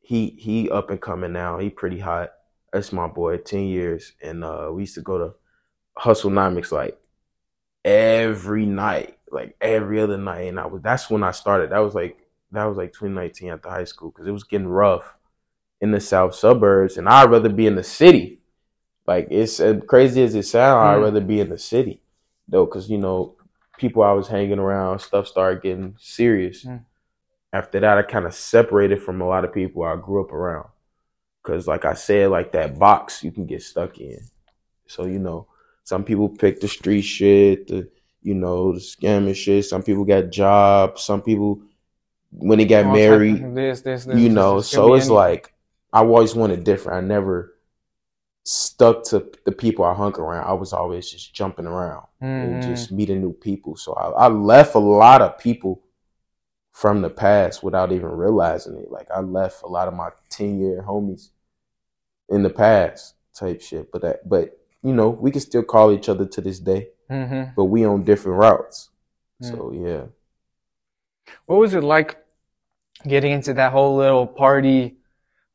He 0.00 0.36
he 0.38 0.70
up 0.70 0.90
and 0.90 1.00
coming 1.00 1.32
now. 1.32 1.58
He 1.58 1.70
pretty 1.70 1.98
hot. 1.98 2.32
That's 2.72 2.92
my 2.92 3.06
boy 3.08 3.38
10 3.38 3.64
years. 3.64 4.12
And 4.22 4.44
uh 4.44 4.70
we 4.72 4.82
used 4.82 4.94
to 4.94 5.02
go 5.02 5.18
to 5.18 5.34
hustlenomics 5.98 6.72
like 6.72 6.98
every 7.84 8.66
night 8.66 9.18
like 9.30 9.56
every 9.60 10.00
other 10.00 10.18
night. 10.18 10.42
And 10.42 10.60
i 10.60 10.66
was 10.66 10.82
that's 10.82 11.10
when 11.10 11.22
i 11.24 11.32
started. 11.32 11.70
That 11.70 11.78
was 11.80 11.94
like 11.94 12.18
that 12.52 12.64
was 12.64 12.76
like 12.76 12.92
2019 12.92 13.50
at 13.50 13.62
the 13.62 13.70
high 13.70 13.84
school 13.84 14.10
because 14.10 14.26
it 14.26 14.32
was 14.32 14.44
getting 14.44 14.68
rough 14.68 15.14
in 15.80 15.90
the 15.90 16.00
south 16.00 16.34
suburbs 16.34 16.96
and 16.96 17.08
i'd 17.08 17.30
rather 17.30 17.48
be 17.48 17.66
in 17.66 17.74
the 17.76 17.82
city. 17.82 18.38
Like 19.06 19.26
it's 19.30 19.58
as 19.58 19.82
crazy 19.88 20.22
as 20.22 20.34
it 20.34 20.44
sounds 20.44 20.84
i'd 20.86 21.00
Mm. 21.00 21.04
rather 21.04 21.20
be 21.20 21.40
in 21.40 21.48
the 21.50 21.58
city 21.58 22.00
though 22.48 22.66
because 22.66 22.88
you 22.88 22.98
know 22.98 23.34
people 23.78 24.02
i 24.02 24.12
was 24.12 24.28
hanging 24.28 24.58
around 24.60 25.00
stuff 25.00 25.26
started 25.26 25.62
getting 25.62 25.96
serious. 25.98 26.64
Mm. 26.64 26.84
after 27.52 27.80
that 27.80 27.98
i 27.98 28.02
kind 28.02 28.26
of 28.26 28.34
separated 28.34 29.02
from 29.02 29.20
a 29.20 29.26
lot 29.26 29.44
of 29.44 29.52
people 29.52 29.82
i 29.82 29.96
grew 29.96 30.22
up 30.24 30.32
around 30.32 30.68
because 31.42 31.66
like 31.66 31.84
i 31.84 31.94
said 31.94 32.30
like 32.30 32.52
that 32.52 32.78
box 32.78 33.24
you 33.24 33.32
can 33.32 33.46
get 33.46 33.62
stuck 33.62 33.98
in. 33.98 34.20
So 34.86 35.06
you 35.06 35.18
know 35.18 35.48
some 35.84 36.04
people 36.04 36.28
pick 36.28 36.60
the 36.60 36.68
street 36.68 37.02
shit 37.02 37.66
the 37.66 37.88
you 38.22 38.34
know 38.34 38.72
the 38.72 38.78
scamming 38.78 39.34
shit. 39.34 39.64
Some 39.64 39.82
people 39.82 40.04
got 40.04 40.30
jobs. 40.30 41.02
Some 41.02 41.22
people 41.22 41.60
when 42.32 42.58
they 42.58 42.64
got 42.64 42.86
married 42.86 43.54
This, 43.54 43.82
this, 43.82 44.04
this. 44.04 44.18
you 44.18 44.28
know 44.28 44.60
so 44.60 44.94
it's 44.94 45.04
anything. 45.06 45.16
like 45.16 45.52
i 45.92 46.00
always 46.00 46.34
wanted 46.34 46.64
different 46.64 47.04
i 47.04 47.06
never 47.06 47.54
stuck 48.44 49.04
to 49.04 49.30
the 49.44 49.52
people 49.52 49.84
i 49.84 49.94
hung 49.94 50.14
around 50.18 50.46
i 50.48 50.52
was 50.52 50.72
always 50.72 51.08
just 51.10 51.32
jumping 51.34 51.66
around 51.66 52.06
and 52.20 52.56
Mhm. 52.56 52.62
just 52.62 52.90
meeting 52.90 53.20
new 53.20 53.32
people 53.32 53.76
so 53.76 53.92
I, 53.94 54.24
I 54.24 54.28
left 54.28 54.74
a 54.74 54.78
lot 54.80 55.20
of 55.22 55.38
people 55.38 55.82
from 56.72 57.02
the 57.02 57.10
past 57.10 57.62
without 57.62 57.92
even 57.92 58.08
realizing 58.08 58.76
it 58.78 58.90
like 58.90 59.08
i 59.14 59.20
left 59.20 59.62
a 59.62 59.68
lot 59.68 59.86
of 59.88 59.94
my 59.94 60.10
10 60.30 60.58
year 60.58 60.82
homies 60.82 61.28
in 62.30 62.42
the 62.42 62.50
past 62.50 63.14
type 63.34 63.60
shit 63.60 63.92
but 63.92 64.02
that 64.02 64.28
but 64.28 64.58
you 64.82 64.92
know 64.94 65.10
we 65.10 65.30
can 65.30 65.40
still 65.40 65.62
call 65.62 65.92
each 65.92 66.08
other 66.08 66.24
to 66.26 66.40
this 66.40 66.58
day 66.58 66.88
Mhm. 67.10 67.54
but 67.54 67.64
we 67.66 67.84
on 67.84 68.04
different 68.04 68.38
routes 68.38 68.88
Mm. 69.42 69.50
so 69.50 69.72
yeah 69.72 70.04
What 71.46 71.56
was 71.60 71.74
it 71.74 71.84
like 71.84 72.16
getting 73.06 73.32
into 73.32 73.54
that 73.54 73.72
whole 73.72 73.96
little 73.96 74.26
party 74.26 74.96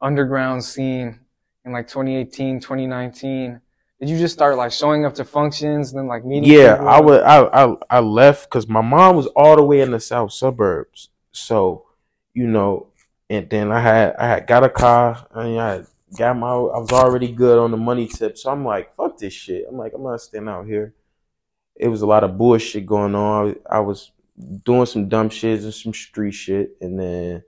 underground 0.01 0.63
scene 0.63 1.19
in 1.65 1.71
like 1.71 1.87
2018, 1.87 2.59
2019? 2.59 3.61
Did 3.99 4.09
you 4.09 4.17
just 4.17 4.33
start 4.33 4.57
like 4.57 4.71
showing 4.71 5.05
up 5.05 5.15
to 5.15 5.25
functions 5.25 5.91
and 5.91 5.99
then 5.99 6.07
like 6.07 6.23
meeting? 6.23 6.51
Yeah, 6.51 6.75
people? 6.75 6.89
I 6.89 6.99
would. 6.99 7.21
I 7.23 7.65
I, 7.65 7.75
I 7.89 7.99
left 7.99 8.49
because 8.49 8.67
my 8.67 8.81
mom 8.81 9.15
was 9.15 9.25
all 9.27 9.55
the 9.55 9.63
way 9.63 9.81
in 9.81 9.91
the 9.91 9.99
south 9.99 10.33
suburbs. 10.33 11.09
So, 11.31 11.85
you 12.33 12.45
know, 12.45 12.87
and 13.29 13.49
then 13.49 13.71
I 13.71 13.79
had 13.79 14.15
I 14.17 14.27
had 14.27 14.47
got 14.47 14.63
a 14.63 14.69
car 14.69 15.25
and 15.31 15.59
I 15.59 15.73
had 15.73 15.87
got 16.15 16.37
my. 16.37 16.47
I 16.47 16.77
was 16.77 16.91
already 16.91 17.31
good 17.31 17.57
on 17.57 17.71
the 17.71 17.77
money 17.77 18.07
tip. 18.07 18.37
So 18.37 18.51
I'm 18.51 18.63
like, 18.63 18.95
fuck 18.95 19.17
this 19.17 19.33
shit. 19.33 19.65
I'm 19.67 19.77
like, 19.77 19.93
I'm 19.95 20.03
not 20.03 20.21
staying 20.21 20.47
out 20.47 20.67
here. 20.67 20.93
It 21.75 21.87
was 21.87 22.03
a 22.03 22.07
lot 22.07 22.23
of 22.23 22.37
bullshit 22.37 22.85
going 22.85 23.15
on. 23.15 23.55
I, 23.69 23.77
I 23.77 23.79
was 23.79 24.11
doing 24.63 24.85
some 24.85 25.09
dumb 25.09 25.29
shit 25.29 25.63
and 25.63 25.73
some 25.73 25.93
street 25.93 26.33
shit, 26.33 26.77
and 26.81 26.99
then 26.99 27.43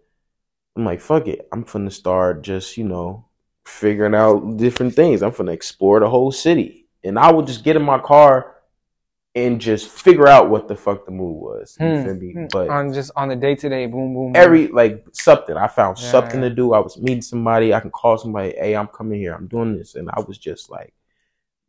I'm 0.75 0.85
like, 0.85 1.01
fuck 1.01 1.27
it. 1.27 1.47
I'm 1.51 1.65
finna 1.65 1.91
start 1.91 2.43
just 2.43 2.77
you 2.77 2.85
know 2.85 3.27
figuring 3.65 4.15
out 4.15 4.57
different 4.57 4.95
things. 4.95 5.23
I'm 5.23 5.31
finna 5.31 5.53
explore 5.53 5.99
the 5.99 6.09
whole 6.09 6.31
city, 6.31 6.87
and 7.03 7.19
I 7.19 7.31
would 7.31 7.47
just 7.47 7.63
get 7.63 7.75
in 7.75 7.83
my 7.83 7.99
car 7.99 8.55
and 9.35 9.61
just 9.61 9.89
figure 9.89 10.27
out 10.27 10.49
what 10.49 10.67
the 10.67 10.75
fuck 10.75 11.05
the 11.05 11.11
move 11.11 11.37
was. 11.37 11.79
You 11.81 11.95
Hmm, 11.95 11.95
feel 11.95 12.15
me? 12.15 12.39
hmm. 12.39 12.45
But 12.51 12.75
on 12.75 12.93
just 12.93 13.11
on 13.15 13.29
the 13.29 13.35
day 13.35 13.55
to 13.55 13.69
day, 13.69 13.87
boom, 13.87 14.13
boom, 14.13 14.33
every 14.33 14.67
like 14.67 15.05
something, 15.13 15.57
I 15.57 15.67
found 15.67 15.97
Yeah, 15.97 15.99
something 15.99 16.41
to 16.41 16.49
do. 16.49 16.73
I 16.73 16.79
was 16.79 16.97
meeting 16.97 17.21
somebody. 17.21 17.73
I 17.73 17.79
can 17.79 17.91
call 17.91 18.17
somebody. 18.17 18.51
Hey, 18.57 18.75
I'm 18.75 18.87
coming 18.87 19.19
here. 19.19 19.33
I'm 19.33 19.47
doing 19.47 19.77
this, 19.77 19.95
and 19.95 20.09
I 20.11 20.21
was 20.21 20.37
just 20.37 20.69
like, 20.69 20.93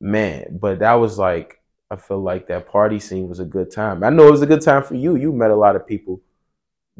man. 0.00 0.58
But 0.60 0.80
that 0.80 0.94
was 0.94 1.18
like. 1.18 1.59
I 1.90 1.96
feel 1.96 2.20
like 2.22 2.46
that 2.46 2.68
party 2.68 3.00
scene 3.00 3.28
was 3.28 3.40
a 3.40 3.44
good 3.44 3.70
time. 3.72 4.04
I 4.04 4.10
know 4.10 4.28
it 4.28 4.30
was 4.30 4.42
a 4.42 4.46
good 4.46 4.62
time 4.62 4.82
for 4.84 4.94
you. 4.94 5.16
You 5.16 5.32
met 5.32 5.50
a 5.50 5.56
lot 5.56 5.74
of 5.74 5.86
people 5.86 6.20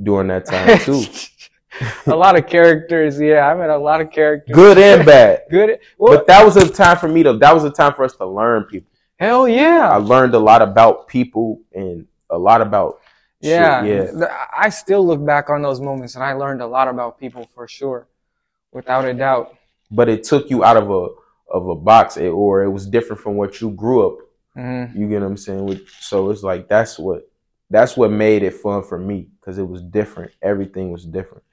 during 0.03 0.29
that 0.29 0.47
time 0.47 0.79
too. 0.81 1.05
a 2.07 2.17
lot 2.17 2.37
of 2.37 2.49
characters. 2.49 3.21
Yeah, 3.21 3.47
I 3.47 3.55
met 3.55 3.71
a 3.71 3.79
lot 3.79 4.01
of 4.01 4.11
characters. 4.11 4.55
Good 4.55 4.79
and 4.79 5.07
bad. 5.13 5.43
Good. 5.51 5.79
Well, 5.97 6.17
But 6.17 6.27
that 6.27 6.45
was 6.45 6.57
a 6.57 6.69
time 6.69 6.97
for 6.97 7.07
me 7.09 7.23
to 7.23 7.35
that 7.35 7.55
was 7.55 7.63
a 7.65 7.71
time 7.71 7.95
for 7.95 8.05
us 8.05 8.17
to 8.17 8.27
learn 8.27 8.65
people. 8.65 8.91
hell 9.19 9.47
yeah! 9.49 9.89
I 9.93 9.97
learned 9.97 10.35
a 10.35 10.39
lot 10.41 10.61
about 10.61 11.07
people 11.07 11.61
and 11.73 12.07
a 12.29 12.39
lot 12.39 12.61
about 12.61 13.01
shit, 13.43 13.53
Yeah. 13.53 13.85
yeah. 13.85 14.47
I 14.57 14.71
still 14.71 15.07
look 15.07 15.25
back 15.25 15.51
on 15.51 15.63
those 15.63 15.81
moments 15.81 16.17
and 16.17 16.25
I 16.25 16.33
learned 16.33 16.63
a 16.63 16.67
lot 16.67 16.89
about 16.89 17.19
people 17.19 17.49
for 17.55 17.69
sure. 17.69 18.09
Without 18.73 19.05
a 19.05 19.15
doubt. 19.15 19.57
But 19.91 20.09
it 20.09 20.25
took 20.25 20.51
you 20.51 20.65
out 20.65 20.77
of 20.77 20.91
a 20.91 21.09
of 21.49 21.69
a 21.69 21.75
box 21.77 22.17
or 22.17 22.63
it 22.65 22.71
was 22.71 22.87
different 22.87 23.23
from 23.23 23.37
what 23.37 23.61
you 23.61 23.71
grew 23.71 24.07
up. 24.09 24.19
Mhm. 24.61 24.95
You 25.01 25.09
get 25.09 25.21
what 25.21 25.27
I'm 25.29 25.37
saying? 25.37 25.81
So 26.01 26.31
it's 26.31 26.43
like 26.43 26.69
that's 26.69 26.99
what 26.99 27.29
that's 27.71 27.97
what 27.97 28.11
made 28.11 28.43
it 28.43 28.55
fun 28.55 28.83
for 28.83 28.99
me 28.99 29.29
because 29.41 29.59
it 29.59 29.69
was 29.69 29.83
different. 29.83 30.33
Everything 30.43 30.91
was 30.91 31.05
different. 31.07 31.45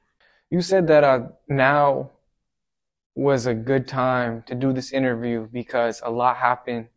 You 0.50 0.62
said 0.62 0.88
that 0.88 1.04
uh, 1.04 1.28
now 1.48 2.12
was 3.16 3.46
a 3.48 3.54
good 3.54 3.88
time 3.88 4.44
to 4.44 4.56
do 4.56 4.74
this 4.74 4.92
interview 4.92 5.48
because 5.52 6.02
a 6.06 6.12
lot 6.12 6.38
happened 6.38 6.88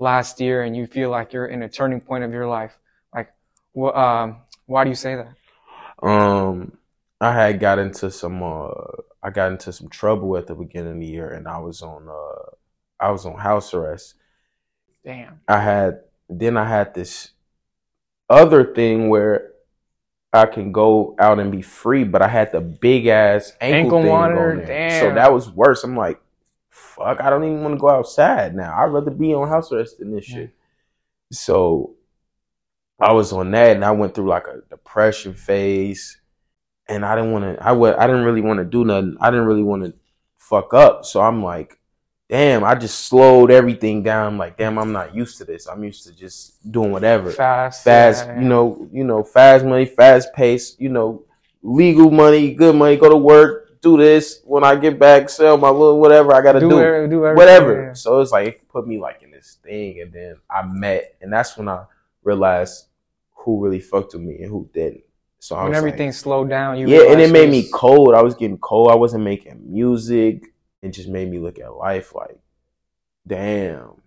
last 0.00 0.40
year 0.40 0.62
and 0.62 0.76
you 0.76 0.86
feel 0.86 1.10
like 1.10 1.32
you're 1.32 1.46
in 1.46 1.62
a 1.62 1.68
turning 1.68 2.00
point 2.00 2.24
of 2.24 2.32
your 2.32 2.48
life. 2.48 2.78
Like, 3.14 3.32
wh- 3.76 3.96
um, 3.96 4.38
why 4.66 4.84
do 4.84 4.90
you 4.90 4.96
say 4.96 5.16
that? 5.16 5.34
Um, 6.02 6.78
I 7.20 7.32
had 7.32 7.60
got 7.60 7.78
into 7.78 8.10
some 8.10 8.42
uh, 8.42 8.70
I 9.22 9.30
got 9.30 9.52
into 9.52 9.72
some 9.72 9.88
trouble 9.88 10.36
at 10.36 10.46
the 10.46 10.54
beginning 10.54 10.94
of 10.94 11.00
the 11.00 11.06
year, 11.06 11.30
and 11.30 11.46
I 11.48 11.58
was 11.58 11.82
on 11.82 12.08
uh, 12.08 12.50
I 13.00 13.10
was 13.10 13.26
on 13.26 13.38
house 13.38 13.74
arrest. 13.74 14.14
Damn. 15.04 15.40
I 15.48 15.58
had 15.60 16.00
then 16.28 16.56
I 16.56 16.64
had 16.68 16.94
this 16.94 17.30
other 18.28 18.72
thing 18.74 19.08
where 19.08 19.50
I 20.32 20.46
can 20.46 20.70
go 20.70 21.16
out 21.18 21.40
and 21.40 21.50
be 21.50 21.62
free, 21.62 22.04
but 22.04 22.22
I 22.22 22.28
had 22.28 22.52
the 22.52 22.60
big 22.60 23.06
ass 23.06 23.52
ankle, 23.60 23.96
Ankle 23.96 24.02
thing 24.02 24.10
monitor? 24.12 24.50
on 24.50 24.56
there. 24.58 24.66
Damn. 24.66 25.00
So 25.00 25.14
that 25.14 25.32
was 25.32 25.50
worse. 25.50 25.82
I'm 25.82 25.96
like, 25.96 26.20
fuck, 26.70 27.20
I 27.20 27.30
don't 27.30 27.42
even 27.44 27.62
want 27.62 27.74
to 27.74 27.80
go 27.80 27.88
outside 27.88 28.54
now. 28.54 28.76
I'd 28.78 28.92
rather 28.92 29.10
be 29.10 29.34
on 29.34 29.48
house 29.48 29.72
arrest 29.72 29.98
than 29.98 30.12
this 30.12 30.28
Yeah. 30.28 30.36
shit. 30.36 30.50
So 31.32 31.94
I 33.00 33.12
was 33.12 33.32
on 33.32 33.50
that 33.52 33.74
and 33.74 33.84
I 33.84 33.90
went 33.90 34.14
through 34.14 34.28
like 34.28 34.46
a 34.46 34.60
depression 34.70 35.34
phase 35.34 36.20
and 36.86 37.04
I 37.04 37.16
didn't 37.16 37.32
want 37.32 37.44
to 37.56 37.64
I 37.64 37.72
would 37.72 37.94
I 37.96 38.06
didn't 38.06 38.24
really 38.24 38.40
want 38.40 38.58
to 38.58 38.64
do 38.64 38.84
nothing. 38.84 39.16
I 39.20 39.30
didn't 39.30 39.46
really 39.46 39.62
want 39.64 39.84
to 39.84 39.94
fuck 40.38 40.74
up. 40.74 41.04
So 41.04 41.20
I'm 41.20 41.42
like, 41.42 41.79
damn, 42.30 42.62
I 42.62 42.76
just 42.76 43.06
slowed 43.06 43.50
everything 43.50 44.02
down. 44.04 44.24
I'm 44.28 44.38
like, 44.38 44.56
damn, 44.56 44.78
I'm 44.78 44.92
not 44.92 45.14
used 45.14 45.36
to 45.38 45.44
this. 45.44 45.66
I'm 45.66 45.82
used 45.82 46.06
to 46.06 46.14
just 46.14 46.70
doing 46.70 46.92
whatever 46.92 47.30
Fast. 47.32 47.82
fast, 47.82 48.26
yeah, 48.26 48.40
you 48.40 48.48
know, 48.48 48.88
you 48.92 49.02
know, 49.04 49.24
fast 49.24 49.64
money, 49.64 49.84
fast 49.84 50.32
pace, 50.32 50.76
you 50.78 50.88
know, 50.88 51.24
legal 51.62 52.08
money, 52.10 52.54
good 52.54 52.76
money, 52.76 52.96
go 52.96 53.08
to 53.08 53.16
work, 53.16 53.80
do 53.82 53.96
this. 53.96 54.42
When 54.44 54.62
I 54.62 54.76
get 54.76 54.98
back, 54.98 55.28
sell 55.28 55.56
my 55.58 55.70
little 55.70 55.98
whatever 56.00 56.32
I 56.32 56.40
gotta 56.40 56.60
Do, 56.60 56.70
do, 56.70 56.80
every- 56.80 57.08
do 57.08 57.20
whatever. 57.20 57.86
yeah. 57.88 57.92
So 57.94 58.20
it's 58.20 58.30
like 58.30 58.46
it 58.48 58.68
put 58.68 58.86
me 58.86 58.98
like 59.00 59.22
in 59.22 59.32
this 59.32 59.58
thing, 59.64 60.00
and 60.00 60.12
then 60.12 60.36
I 60.48 60.62
met, 60.62 61.16
and 61.20 61.32
that's 61.32 61.56
when 61.58 61.68
I 61.68 61.84
realized 62.22 62.86
who 63.34 63.60
really 63.64 63.80
fucked 63.80 64.12
with 64.14 64.22
me 64.22 64.36
and 64.36 64.46
who 64.50 64.68
didn't. 64.72 65.02
So 65.40 65.56
I 65.56 65.64
When 65.64 65.74
everything 65.74 66.08
like, 66.08 66.14
slowed 66.14 66.50
down, 66.50 66.78
you 66.78 66.86
yeah, 66.86 67.10
and 67.10 67.20
it 67.20 67.32
made 67.32 67.48
me 67.50 67.66
cold. 67.72 68.14
I 68.14 68.22
was 68.22 68.34
getting 68.34 68.58
cold. 68.58 68.90
I 68.90 68.94
wasn't 68.94 69.24
making 69.24 69.60
music. 69.64 70.49
It 70.82 70.90
just 70.90 71.08
made 71.08 71.30
me 71.30 71.38
look 71.38 71.58
at 71.58 71.76
life 71.76 72.14
like, 72.14 72.38
damn, 73.26 74.02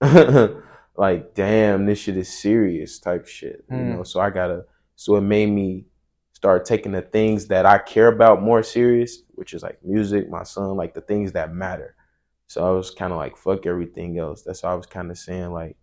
like 0.96 1.34
damn, 1.34 1.86
this 1.86 1.98
shit 1.98 2.16
is 2.16 2.28
serious 2.32 2.98
type 2.98 3.26
shit. 3.26 3.64
You 3.68 3.76
Mm. 3.76 3.96
know, 3.98 4.02
so 4.04 4.20
I 4.20 4.30
gotta. 4.30 4.64
So 4.96 5.16
it 5.16 5.22
made 5.22 5.50
me 5.50 5.86
start 6.32 6.64
taking 6.64 6.92
the 6.92 7.02
things 7.02 7.46
that 7.48 7.66
I 7.66 7.78
care 7.78 8.08
about 8.08 8.42
more 8.42 8.62
serious, 8.62 9.22
which 9.30 9.54
is 9.54 9.62
like 9.62 9.78
music, 9.84 10.28
my 10.30 10.42
son, 10.44 10.76
like 10.76 10.94
the 10.94 11.00
things 11.00 11.32
that 11.32 11.52
matter. 11.54 11.94
So 12.48 12.66
I 12.66 12.70
was 12.76 12.90
kind 12.90 13.12
of 13.12 13.18
like, 13.18 13.36
fuck 13.36 13.66
everything 13.66 14.18
else. 14.18 14.42
That's 14.42 14.62
why 14.62 14.72
I 14.72 14.74
was 14.74 14.86
kind 14.86 15.10
of 15.10 15.18
saying 15.18 15.52
like, 15.52 15.76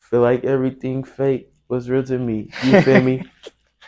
feel 0.00 0.20
like 0.20 0.44
everything 0.44 1.04
fake 1.04 1.52
was 1.68 1.88
real 1.90 2.02
to 2.04 2.18
me. 2.18 2.50
You 2.62 2.82
feel 2.82 3.02
me? 3.02 3.22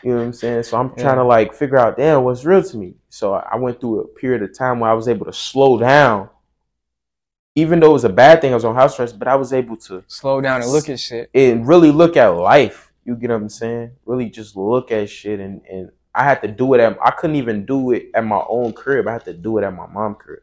You 0.04 0.10
know 0.10 0.16
what 0.18 0.24
I'm 0.24 0.32
saying? 0.34 0.62
So 0.64 0.76
I'm 0.78 0.92
Yeah. 0.96 1.02
trying 1.02 1.16
to 1.16 1.24
like 1.24 1.54
figure 1.54 1.78
out, 1.78 1.96
damn, 1.96 2.24
what's 2.24 2.44
real 2.44 2.62
to 2.62 2.76
me. 2.76 2.94
So 3.08 3.34
I 3.34 3.56
went 3.56 3.80
through 3.80 4.00
a 4.00 4.06
period 4.08 4.42
of 4.42 4.56
time 4.56 4.80
where 4.80 4.90
I 4.90 4.94
was 4.94 5.08
able 5.08 5.24
to 5.26 5.32
slow 5.32 5.78
down, 5.78 6.28
even 7.54 7.80
though 7.80 7.90
it 7.90 7.94
was 7.94 8.04
a 8.04 8.08
bad 8.10 8.40
thing. 8.40 8.52
I 8.52 8.54
was 8.54 8.64
on 8.64 8.74
house 8.74 8.98
arrest, 8.98 9.18
but 9.18 9.28
I 9.28 9.36
was 9.36 9.52
able 9.52 9.76
to 9.78 10.04
slow 10.06 10.40
down 10.40 10.60
and 10.60 10.70
look 10.70 10.88
at 10.88 11.00
shit. 11.00 11.30
and 11.34 11.66
really 11.66 11.90
look 11.90 12.16
at 12.16 12.28
life. 12.28 12.92
You 13.04 13.16
get 13.16 13.30
what 13.30 13.36
I'm 13.36 13.48
saying? 13.48 13.92
Really 14.04 14.28
just 14.30 14.56
look 14.56 14.90
at 14.92 15.08
shit 15.10 15.40
and 15.40 15.62
and 15.70 15.90
I 16.14 16.24
had 16.24 16.42
to 16.42 16.48
do 16.48 16.74
it 16.74 16.80
at 16.80 16.96
I 17.02 17.10
couldn't 17.10 17.36
even 17.36 17.64
do 17.66 17.92
it 17.92 18.10
at 18.14 18.24
my 18.24 18.42
own 18.48 18.72
crib. 18.72 19.08
I 19.08 19.12
had 19.12 19.24
to 19.26 19.32
do 19.34 19.58
it 19.58 19.64
at 19.64 19.74
my 19.74 19.86
mom's 19.86 20.16
crib. 20.20 20.40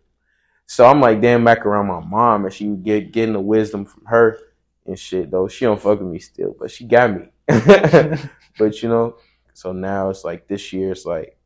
So 0.66 0.86
I'm 0.86 1.02
like 1.02 1.22
damn 1.22 1.44
back 1.44 1.66
around 1.66 1.88
my 1.88 2.00
mom 2.00 2.46
and 2.46 2.54
she 2.54 2.68
would 2.68 2.84
get 2.84 3.12
getting 3.12 3.34
the 3.34 3.42
wisdom 3.42 3.86
from 3.86 4.06
her 4.06 4.38
and 4.86 4.98
shit 4.98 5.30
though. 5.32 5.48
She 5.48 5.66
don't 5.66 5.80
fuck 5.80 6.00
with 6.00 6.10
me 6.10 6.20
still, 6.20 6.56
but 6.58 6.72
she 6.72 6.86
got 6.86 7.12
me. 7.12 7.28
but 8.58 8.82
you 8.82 8.90
know, 8.90 9.16
so 9.54 9.72
now 9.72 10.10
it's 10.10 10.24
like 10.24 10.48
this 10.48 10.72
year 10.74 10.92
it's 10.92 11.06
like 11.06 11.38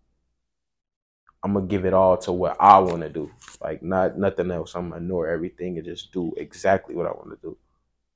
I'm 1.43 1.53
gonna 1.53 1.67
give 1.67 1.85
it 1.85 1.93
all 1.93 2.17
to 2.19 2.31
what 2.31 2.57
I 2.59 2.79
want 2.79 3.01
to 3.01 3.09
do, 3.09 3.29
like 3.61 3.83
not 3.83 4.17
nothing 4.17 4.49
else. 4.49 4.73
I'm 4.75 4.89
gonna 4.89 5.01
ignore 5.01 5.27
everything 5.27 5.77
and 5.77 5.85
just 5.85 6.11
do 6.11 6.33
exactly 6.37 6.95
what 6.95 7.05
I 7.05 7.11
want 7.11 7.29
to 7.31 7.37
do. 7.49 7.57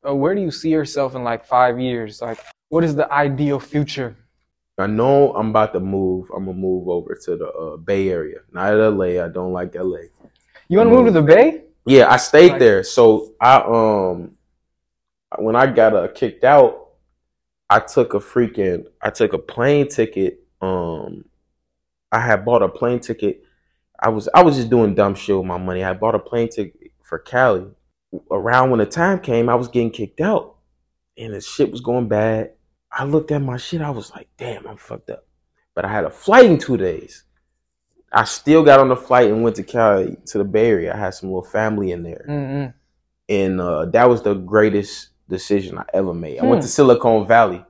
Uh, 0.08 0.15
where 0.15 0.34
do 0.34 0.41
you 0.41 0.49
see 0.52 0.69
yourself 0.69 1.13
in 1.15 1.23
like 1.23 1.45
five 1.45 1.80
years? 1.80 2.21
Like, 2.21 2.39
what 2.69 2.84
is 2.84 2.95
the 2.95 3.12
ideal 3.12 3.60
future? 3.60 4.15
I 4.80 4.88
know 4.88 5.34
I'm 5.36 5.49
about 5.49 5.73
to 5.73 5.80
move. 5.80 6.30
I'm 6.36 6.45
gonna 6.45 6.58
move 6.58 6.88
over 6.88 7.13
to 7.25 7.36
the 7.36 7.47
uh, 7.49 7.78
Bay 7.78 8.10
Area, 8.10 8.39
not 8.52 8.73
LA. 8.73 9.23
I 9.23 9.28
don't 9.28 9.52
like 9.54 9.75
LA. 9.75 10.08
You 10.67 10.78
want 10.78 10.89
to 10.89 10.95
move 10.95 11.06
to 11.06 11.12
the 11.12 11.21
Bay? 11.21 11.65
Yeah, 11.86 12.10
I 12.12 12.17
stayed 12.17 12.52
Like- 12.54 12.60
there. 12.60 12.84
So 12.84 13.34
I 13.39 13.58
um 13.58 14.32
when 15.38 15.56
I 15.56 15.67
got 15.67 15.93
uh, 15.95 16.08
kicked 16.08 16.43
out, 16.43 16.88
I 17.70 17.80
took 17.80 18.14
a 18.14 18.20
freaking 18.20 18.86
I 19.02 19.10
took 19.10 19.34
a 19.34 19.38
plane 19.38 19.88
ticket. 19.88 20.44
Um 20.62 21.26
I 22.12 22.20
had 22.20 22.46
bought 22.46 22.64
a 22.64 22.70
plane 22.70 23.00
ticket. 23.00 23.44
I 24.00 24.10
was 24.10 24.28
I 24.34 24.44
was 24.44 24.56
just 24.56 24.70
doing 24.70 24.96
dumb 24.96 25.16
shit 25.16 25.38
with 25.38 25.46
my 25.46 25.58
money. 25.58 25.84
I 25.84 25.94
bought 25.94 26.16
a 26.16 26.20
plane 26.20 26.50
ticket 26.50 26.92
for 27.04 27.20
Cali. 27.20 27.66
Around 28.32 28.72
when 28.72 28.80
the 28.80 28.86
time 28.86 29.20
came, 29.20 29.50
I 29.50 29.56
was 29.56 29.68
getting 29.68 29.92
kicked 29.92 30.22
out. 30.22 30.56
And 31.18 31.34
the 31.34 31.42
shit 31.42 31.70
was 31.70 31.82
going 31.82 32.08
bad. 32.08 32.54
I 32.92 33.04
looked 33.04 33.32
at 33.32 33.42
my 33.42 33.58
shit, 33.58 33.82
I 33.82 33.92
was 33.92 34.10
like, 34.12 34.30
damn, 34.38 34.66
I'm 34.66 34.78
fucked 34.78 35.12
up. 35.12 35.28
But 35.76 35.86
I 35.86 35.90
had 35.92 36.06
a 36.06 36.10
flight 36.10 36.46
in 36.46 36.58
two 36.58 36.78
days. 36.78 37.24
I 38.12 38.24
still 38.24 38.64
got 38.64 38.80
on 38.80 38.88
the 38.90 38.96
flight 38.96 39.30
and 39.30 39.44
went 39.44 39.58
to 39.58 39.64
Cali 39.64 40.18
to 40.28 40.38
the 40.40 40.44
Bay 40.44 40.70
Area. 40.70 40.94
I 40.94 40.98
had 40.98 41.14
some 41.14 41.30
little 41.30 41.44
family 41.44 41.92
in 41.92 42.02
there 42.02 42.26
Mm-mm. 42.28 42.74
and 43.28 43.62
uh, 43.62 43.86
that 43.86 44.10
was 44.10 44.24
the 44.24 44.34
greatest 44.34 45.10
decision 45.30 45.78
I 45.78 45.86
ever 45.94 46.13
made. 46.13 46.39
I 46.39 46.46
went 46.46 46.62
Hmm. 46.62 46.68
to 46.68 46.68
Silicon 46.68 47.26
Valley, 47.28 47.63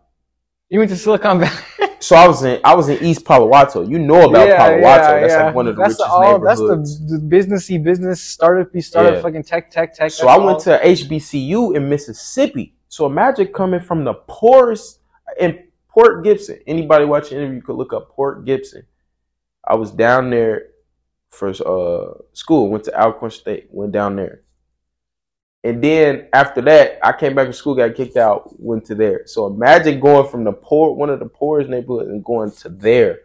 You 0.69 0.79
went 0.79 0.89
to 0.91 0.97
Silicon 0.97 1.39
Valley. 1.39 1.63
so 1.99 2.15
I 2.15 2.27
was 2.27 2.43
in 2.43 2.59
I 2.63 2.73
was 2.75 2.89
in 2.89 3.03
East 3.03 3.25
Palo 3.25 3.53
Alto. 3.53 3.81
You 3.87 3.99
know 3.99 4.29
about 4.29 4.47
Palo 4.47 4.77
Alto? 4.77 5.21
That's 5.21 5.33
like 5.35 5.55
one 5.55 5.67
of 5.67 5.75
the 5.75 5.81
That's 5.81 5.93
richest 5.99 6.09
all- 6.09 6.21
neighborhoods. 6.39 6.59
That's 6.69 7.11
the, 7.11 7.17
the 7.17 7.35
businessy 7.35 7.83
business 7.83 8.21
startup 8.21 8.69
startup 8.81 9.15
Yeah. 9.15 9.21
fucking 9.21 9.43
tech 9.43 9.69
tech 9.71 9.93
tech. 9.93 10.11
so 10.11 10.27
I 10.27 10.37
went 10.37 10.59
to 10.61 10.79
HBCU 10.83 11.75
in 11.75 11.89
Mississippi. 11.89 12.75
So 12.87 13.05
imagine 13.05 13.47
coming 13.47 13.79
from 13.81 14.03
the 14.03 14.13
poorest 14.27 14.99
in 15.39 15.59
Port 15.89 16.23
Gibson. 16.23 16.59
Anybody 16.65 17.05
watching 17.05 17.37
the 17.37 17.43
interview 17.43 17.61
could 17.61 17.75
look 17.75 17.93
up 17.93 18.09
Port 18.09 18.45
Gibson. 18.45 18.83
I 19.67 19.75
was 19.75 19.91
down 19.91 20.29
there 20.29 20.67
for 21.29 21.49
uh, 21.49 22.13
school. 22.33 22.69
Went 22.69 22.85
to 22.85 22.99
Alcorn 22.99 23.31
State. 23.31 23.67
Went 23.71 23.91
down 23.91 24.15
there. 24.15 24.41
And 25.63 25.83
then 25.83 26.27
after 26.31 26.61
that, 26.61 26.99
I 27.03 27.11
came 27.11 27.35
back 27.35 27.47
to 27.47 27.53
school, 27.53 27.75
got 27.75 27.93
kicked 27.95 28.15
out, 28.15 28.57
went 28.61 28.85
to 28.85 28.95
there. 28.95 29.27
So 29.27 29.47
imagine 29.47 29.99
going 29.99 30.29
from 30.29 30.45
the 30.45 30.53
poor, 30.53 30.93
one 30.93 31.09
of 31.09 31.19
the 31.19 31.25
poorest 31.25 31.69
neighborhoods, 31.69 32.09
and 32.09 32.23
going 32.23 32.51
to 32.51 32.69
there, 32.69 33.19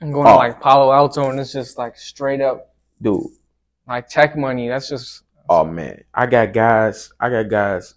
I'm 0.00 0.10
going 0.10 0.26
Oh. 0.26 0.32
to 0.32 0.36
like 0.36 0.60
Palo 0.60 0.92
Alto 0.92 1.30
and 1.30 1.38
it's 1.38 1.52
just 1.52 1.78
like 1.78 1.96
straight 1.96 2.40
up 2.40 2.74
dude. 3.00 3.22
like 3.86 4.08
tech 4.08 4.36
money. 4.36 4.68
That's 4.68 4.88
just 4.88 5.22
Oh 5.48 5.64
man, 5.64 6.02
I 6.12 6.26
got 6.26 6.52
guys. 6.52 7.12
I 7.20 7.28
got 7.30 7.48
guys 7.48 7.94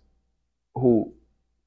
who, 0.76 1.14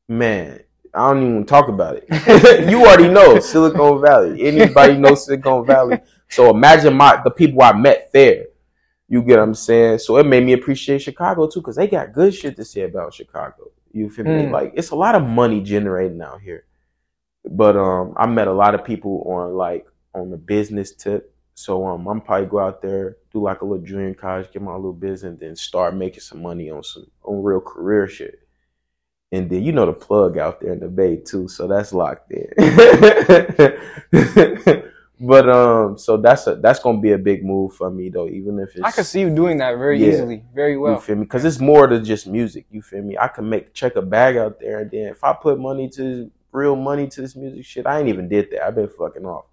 man, 0.09 0.61
I 0.95 1.13
don't 1.13 1.23
even 1.25 1.47
talk 1.47 1.69
about 1.69 1.97
it. 1.97 2.69
you 2.71 2.83
already 2.85 3.09
know 3.09 3.41
Silicon 3.41 4.01
Valley. 4.01 4.43
Anybody 4.47 4.97
knows 4.99 5.25
Silicon 5.25 5.67
Valley. 5.67 5.99
So 6.29 6.51
imagine 6.51 6.95
my 6.95 7.21
the 7.25 7.31
people 7.31 7.63
I 7.63 7.73
met 7.73 8.11
there. 8.13 8.45
You 9.11 9.23
get 9.23 9.39
what 9.39 9.43
I'm 9.43 9.55
saying? 9.55 9.99
So 9.99 10.17
it 10.19 10.27
made 10.27 10.45
me 10.45 10.53
appreciate 10.53 11.03
Chicago 11.03 11.49
too, 11.49 11.61
because 11.61 11.75
they 11.75 11.89
got 11.89 12.13
good 12.13 12.33
shit 12.33 12.55
to 12.57 12.65
say 12.65 12.83
about 12.83 13.13
Chicago. 13.13 13.73
You 13.93 14.09
feel 14.09 14.25
me? 14.25 14.45
Mm. 14.45 14.53
Like 14.53 14.73
it's 14.77 14.91
a 14.91 14.97
lot 14.97 15.17
of 15.17 15.25
money 15.25 15.61
generating 15.61 16.23
out 16.23 16.41
here. 16.41 16.65
But 17.45 17.77
um, 17.77 18.15
I 18.17 18.27
met 18.27 18.47
a 18.47 18.53
lot 18.53 18.77
of 18.77 18.85
people 18.85 19.25
on 19.27 19.55
like 19.55 19.85
on 20.15 20.31
the 20.31 20.37
business 20.37 20.95
tip. 20.95 21.35
So 21.55 21.85
um, 21.89 22.07
I'm 22.07 22.21
probably 22.21 22.47
go 22.47 22.61
out 22.61 22.83
there, 22.83 23.17
do 23.33 23.43
like 23.43 23.63
a 23.63 23.65
little 23.65 23.85
junior 23.85 24.15
college, 24.15 24.53
get 24.53 24.63
my 24.63 24.77
little 24.77 24.93
business, 24.93 25.31
and 25.31 25.41
then 25.41 25.57
start 25.57 25.97
making 25.97 26.21
some 26.21 26.41
money 26.41 26.71
on 26.71 26.85
some 26.85 27.11
on 27.25 27.43
real 27.43 27.61
career 27.61 28.07
shit. 28.07 28.47
And 29.33 29.51
then 29.51 29.65
you 29.65 29.73
know 29.73 29.87
the 29.87 29.93
plug 29.93 30.39
out 30.39 30.61
there 30.61 30.73
in 30.73 30.79
the 30.79 30.89
bay 30.89 31.17
too, 31.17 31.49
so 31.49 31.67
that's 31.67 31.93
locked 31.93 32.31
in. 32.31 32.47
but 35.21 35.49
um, 35.49 35.99
so 35.99 36.17
that's 36.17 36.47
a 36.47 36.57
that's 36.57 36.79
gonna 36.81 36.99
be 37.01 37.13
a 37.13 37.19
big 37.19 37.45
move 37.45 37.75
for 37.75 37.91
me 37.91 38.09
though, 38.09 38.27
even 38.29 38.59
if 38.59 38.71
it's 38.75 38.85
I 38.85 38.91
could 38.91 39.05
see 39.07 39.21
you 39.21 39.31
doing 39.31 39.59
that 39.59 39.77
very 39.77 39.99
Yeah. 40.01 40.09
easily, 40.13 40.45
very 40.55 40.77
well. 40.79 40.95
you 40.95 41.01
feel 41.01 41.17
me? 41.17 41.23
Because 41.25 41.45
it's 41.45 41.61
more 41.61 41.87
than 41.87 42.05
just 42.05 42.27
music. 42.27 42.65
You 42.71 42.81
feel 42.83 43.03
me? 43.03 43.17
I 43.19 43.29
can 43.29 43.49
make 43.49 43.75
check 43.75 43.97
a 43.97 44.03
bag 44.03 44.37
out 44.39 44.59
there, 44.59 44.81
and 44.81 44.91
then 44.91 45.09
if 45.09 45.23
I 45.23 45.33
put 45.35 45.59
money 45.61 45.89
to 45.91 46.31
real 46.53 46.75
money 46.75 47.07
to 47.09 47.21
this 47.21 47.37
music 47.37 47.65
shit, 47.65 47.87
I 47.87 47.99
ain't 48.01 48.09
even 48.09 48.29
did 48.29 48.51
that. 48.51 48.65
I've 48.67 48.75
been 48.75 48.89
fucking 48.89 49.25
off, 49.27 49.45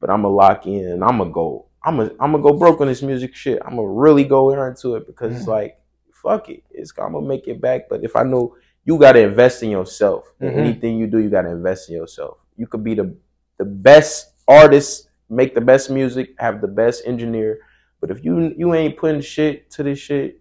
but 0.00 0.08
I'm 0.10 0.22
gonna 0.22 0.34
lock 0.34 0.66
in. 0.66 0.84
and 0.86 1.04
I'm 1.04 1.18
gonna 1.18 1.30
go. 1.30 1.66
I'm 1.82 1.96
gonna 1.98 2.10
I'm 2.20 2.32
gonna 2.32 2.42
go 2.42 2.52
broke 2.52 2.80
on 2.80 2.86
this 2.86 3.02
music 3.02 3.34
shit. 3.34 3.60
I'm 3.64 3.76
gonna 3.76 3.88
really 3.88 4.24
go 4.24 4.50
into 4.52 4.94
it 4.96 5.06
because 5.06 5.34
it's 5.36 5.44
Mhm. 5.46 5.48
like 5.48 5.80
fuck 6.12 6.48
it. 6.50 6.62
It's 6.70 6.92
I'm 6.98 7.12
gonna 7.12 7.26
make 7.26 7.46
it 7.48 7.60
back. 7.60 7.88
But 7.88 8.02
if 8.04 8.16
I 8.16 8.22
know 8.22 8.54
you 8.84 8.96
gotta 8.98 9.20
invest 9.20 9.62
in 9.62 9.70
yourself, 9.70 10.32
Mhm. 10.40 10.56
anything 10.56 10.98
you 10.98 11.06
do, 11.08 11.18
you 11.18 11.28
gotta 11.30 11.50
invest 11.50 11.88
in 11.90 11.96
yourself. 11.96 12.38
You 12.56 12.66
could 12.68 12.82
be 12.84 12.94
the 12.94 13.14
the 13.58 13.64
best 13.64 14.32
artist, 14.48 15.05
make 15.28 15.54
the 15.54 15.60
best 15.60 15.90
music, 15.90 16.34
have 16.38 16.60
the 16.60 16.68
best 16.68 17.02
engineer, 17.06 17.58
But 18.00 18.10
if 18.10 18.24
you 18.24 18.54
you 18.56 18.74
ain't 18.74 18.96
putting 18.96 19.20
shit 19.20 19.70
to 19.72 19.82
this 19.82 19.98
shit, 19.98 20.40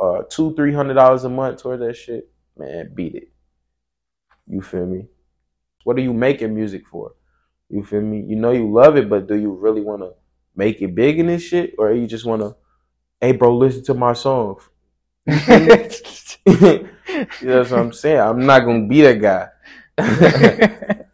uh, 0.00 0.22
two 0.28 0.54
three 0.54 0.72
hundred 0.72 0.94
dollars 0.94 1.24
a 1.24 1.28
month 1.28 1.62
toward 1.62 1.80
that 1.80 1.94
shit, 1.94 2.30
man, 2.56 2.90
beat 2.94 3.14
it. 3.14 3.32
You 4.46 4.62
feel 4.62 4.86
me? 4.86 5.06
What 5.84 5.96
are 5.96 6.00
you 6.02 6.12
making 6.12 6.54
music 6.54 6.86
for? 6.86 7.14
You 7.70 7.84
feel 7.84 8.00
me? 8.02 8.20
You 8.22 8.36
know 8.36 8.50
you 8.52 8.70
love 8.72 8.96
it, 8.96 9.08
but 9.08 9.26
do 9.28 9.36
you 9.36 9.52
really 9.52 9.80
want 9.80 10.02
to 10.02 10.12
make 10.56 10.80
it 10.82 10.94
big 10.94 11.18
in 11.18 11.26
this 11.28 11.42
shit, 11.42 11.74
or 11.78 11.92
you 11.92 12.06
just 12.06 12.26
want 12.26 12.42
to, 12.42 12.56
hey, 13.20 13.32
bro, 13.32 13.56
listen 13.56 13.84
to 13.84 13.94
my 13.94 14.12
song? 14.12 14.56
you 15.26 15.36
know 16.46 17.58
what 17.60 17.72
I'm 17.72 17.92
saying? 17.92 18.20
I'm 18.20 18.46
not 18.46 18.60
gonna 18.60 18.86
be 18.88 19.02
that 19.02 19.20
guy. 19.20 19.48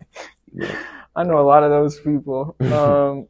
I 1.16 1.24
know 1.24 1.38
a 1.38 1.46
lot 1.46 1.62
of 1.62 1.70
those 1.70 2.00
people. 2.00 2.56
Um, 2.60 3.28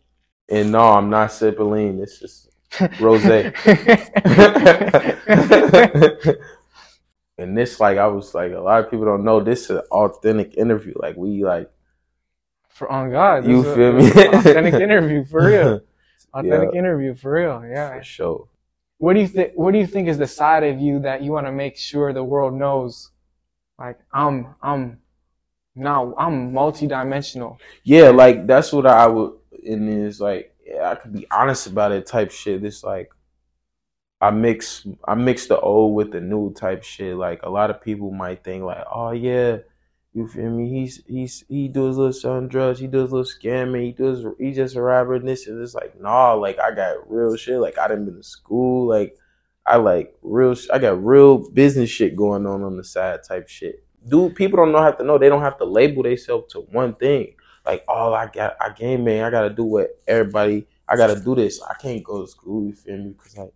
and 0.51 0.73
no, 0.73 0.93
I'm 0.93 1.09
not 1.09 1.33
sipping 1.33 1.71
lean. 1.71 2.01
It's 2.01 2.19
just 2.19 2.51
rose. 3.01 3.25
and 7.39 7.57
this, 7.57 7.81
like, 7.81 7.97
I 7.97 8.07
was 8.09 8.35
like, 8.35 8.53
a 8.53 8.59
lot 8.59 8.85
of 8.85 8.91
people 8.91 9.07
don't 9.07 9.25
know 9.25 9.43
this 9.43 9.65
is 9.65 9.71
an 9.71 9.79
authentic 9.91 10.59
interview. 10.59 10.93
Like, 10.97 11.17
we 11.17 11.43
like 11.45 11.71
for 12.75 12.91
on 12.91 13.13
God, 13.13 13.47
you 13.47 13.63
feel 13.63 13.93
me? 13.93 14.09
authentic 14.09 14.75
interview 14.75 15.25
for 15.25 15.47
real. 15.47 15.81
Authentic 16.33 16.71
yeah. 16.73 16.79
interview 16.79 17.15
for 17.15 17.33
real. 17.33 17.65
Yeah, 17.65 17.99
for 17.99 18.03
sure. 18.03 18.49
What 18.99 19.15
do 19.15 19.21
you 19.21 19.29
think? 19.29 19.53
What 19.55 19.73
do 19.73 19.79
you 19.79 19.87
think 19.87 20.09
is 20.09 20.19
the 20.19 20.27
side 20.27 20.65
of 20.65 20.81
you 20.81 20.99
that 21.01 21.23
you 21.23 21.31
want 21.31 21.47
to 21.47 21.53
make 21.53 21.77
sure 21.77 22.13
the 22.13 22.25
world 22.25 22.53
knows? 22.53 23.13
Like, 23.79 24.01
I'm, 24.13 24.57
I'm, 24.61 24.99
now 25.75 26.15
I'm 26.17 26.53
multi-dimensional. 26.53 27.59
Yeah, 27.83 28.11
like 28.11 28.47
that's 28.47 28.73
what 28.73 28.87
I 28.87 29.07
would. 29.07 29.33
And 29.67 29.89
is 29.89 30.21
like, 30.21 30.55
yeah, 30.67 30.91
I 30.91 30.95
could 30.95 31.13
be 31.13 31.27
honest 31.31 31.67
about 31.67 31.93
it. 31.93 32.07
Type 32.07 32.31
shit. 32.31 32.65
It's 32.65 32.85
like 32.85 33.11
I 34.21 34.31
mix 34.31 34.87
I 35.07 35.15
mix 35.15 35.47
the 35.47 35.59
old 35.59 35.95
with 35.95 36.13
the 36.13 36.21
new 36.21 36.53
type 36.55 36.83
shit. 36.83 37.17
Like 37.17 37.43
a 37.43 37.51
lot 37.51 37.71
of 37.71 37.83
people 37.83 38.11
might 38.11 38.45
think 38.45 38.65
like, 38.65 38.85
oh 38.93 39.11
yeah, 39.11 39.59
you 40.13 40.29
feel 40.29 40.51
me? 40.51 40.69
He's 40.71 41.03
he's 41.07 41.45
he 41.49 41.69
does 41.69 41.97
little 41.97 42.13
selling 42.13 42.49
drugs, 42.49 42.79
he 42.79 42.87
does 42.87 43.13
little 43.13 43.25
scamming, 43.25 43.85
he 43.85 43.93
does 43.93 44.25
he 44.39 44.53
just 44.53 44.77
a 44.77 44.83
rapper 44.83 45.15
and 45.15 45.29
this 45.29 45.47
and 45.47 45.61
it's 45.61 45.75
like 45.75 46.01
nah, 46.01 46.35
like 46.35 46.59
I 46.59 46.73
got 46.75 47.11
real 47.11 47.37
shit. 47.37 47.59
Like 47.59 47.79
I 47.79 47.89
didn't 47.89 48.07
been 48.07 48.17
to 48.17 48.23
school, 48.23 48.89
like 48.89 49.17
I 49.67 49.77
like 49.77 50.15
real 50.23 50.55
I 50.73 50.79
got 50.79 51.05
real 51.05 51.51
business 51.51 51.91
shit 51.91 52.17
going 52.17 52.47
on 52.47 52.63
on 52.63 52.77
the 52.77 52.85
side 52.85 53.21
type 53.27 53.49
shit. 53.49 53.85
Dude, 54.07 54.35
people 54.35 54.59
don't 54.59 54.73
know 54.73 54.83
have 54.83 54.99
to 54.99 55.05
know 55.05 55.19
they 55.19 55.29
don't 55.29 55.43
have 55.43 55.59
to 55.59 55.65
label 55.65 56.03
themselves 56.03 56.53
to 56.53 56.61
one 56.61 56.95
thing. 56.95 57.35
Like, 57.65 57.85
oh, 57.89 58.13
I 58.13 58.27
got 58.27 58.57
I 58.61 58.71
game 58.71 59.05
man, 59.05 59.25
I 59.25 59.31
gotta 59.31 59.51
do 59.51 59.65
what 59.65 59.99
everybody 60.07 60.67
I 60.89 60.97
gotta 60.97 61.19
do 61.19 61.35
this. 61.35 61.63
I 61.63 61.75
can't 61.75 62.05
go 62.05 62.23
to 62.23 62.31
school, 62.31 62.67
you 62.67 62.75
feel 62.75 62.99
me? 62.99 63.11
Because 63.11 63.37
like 63.37 63.53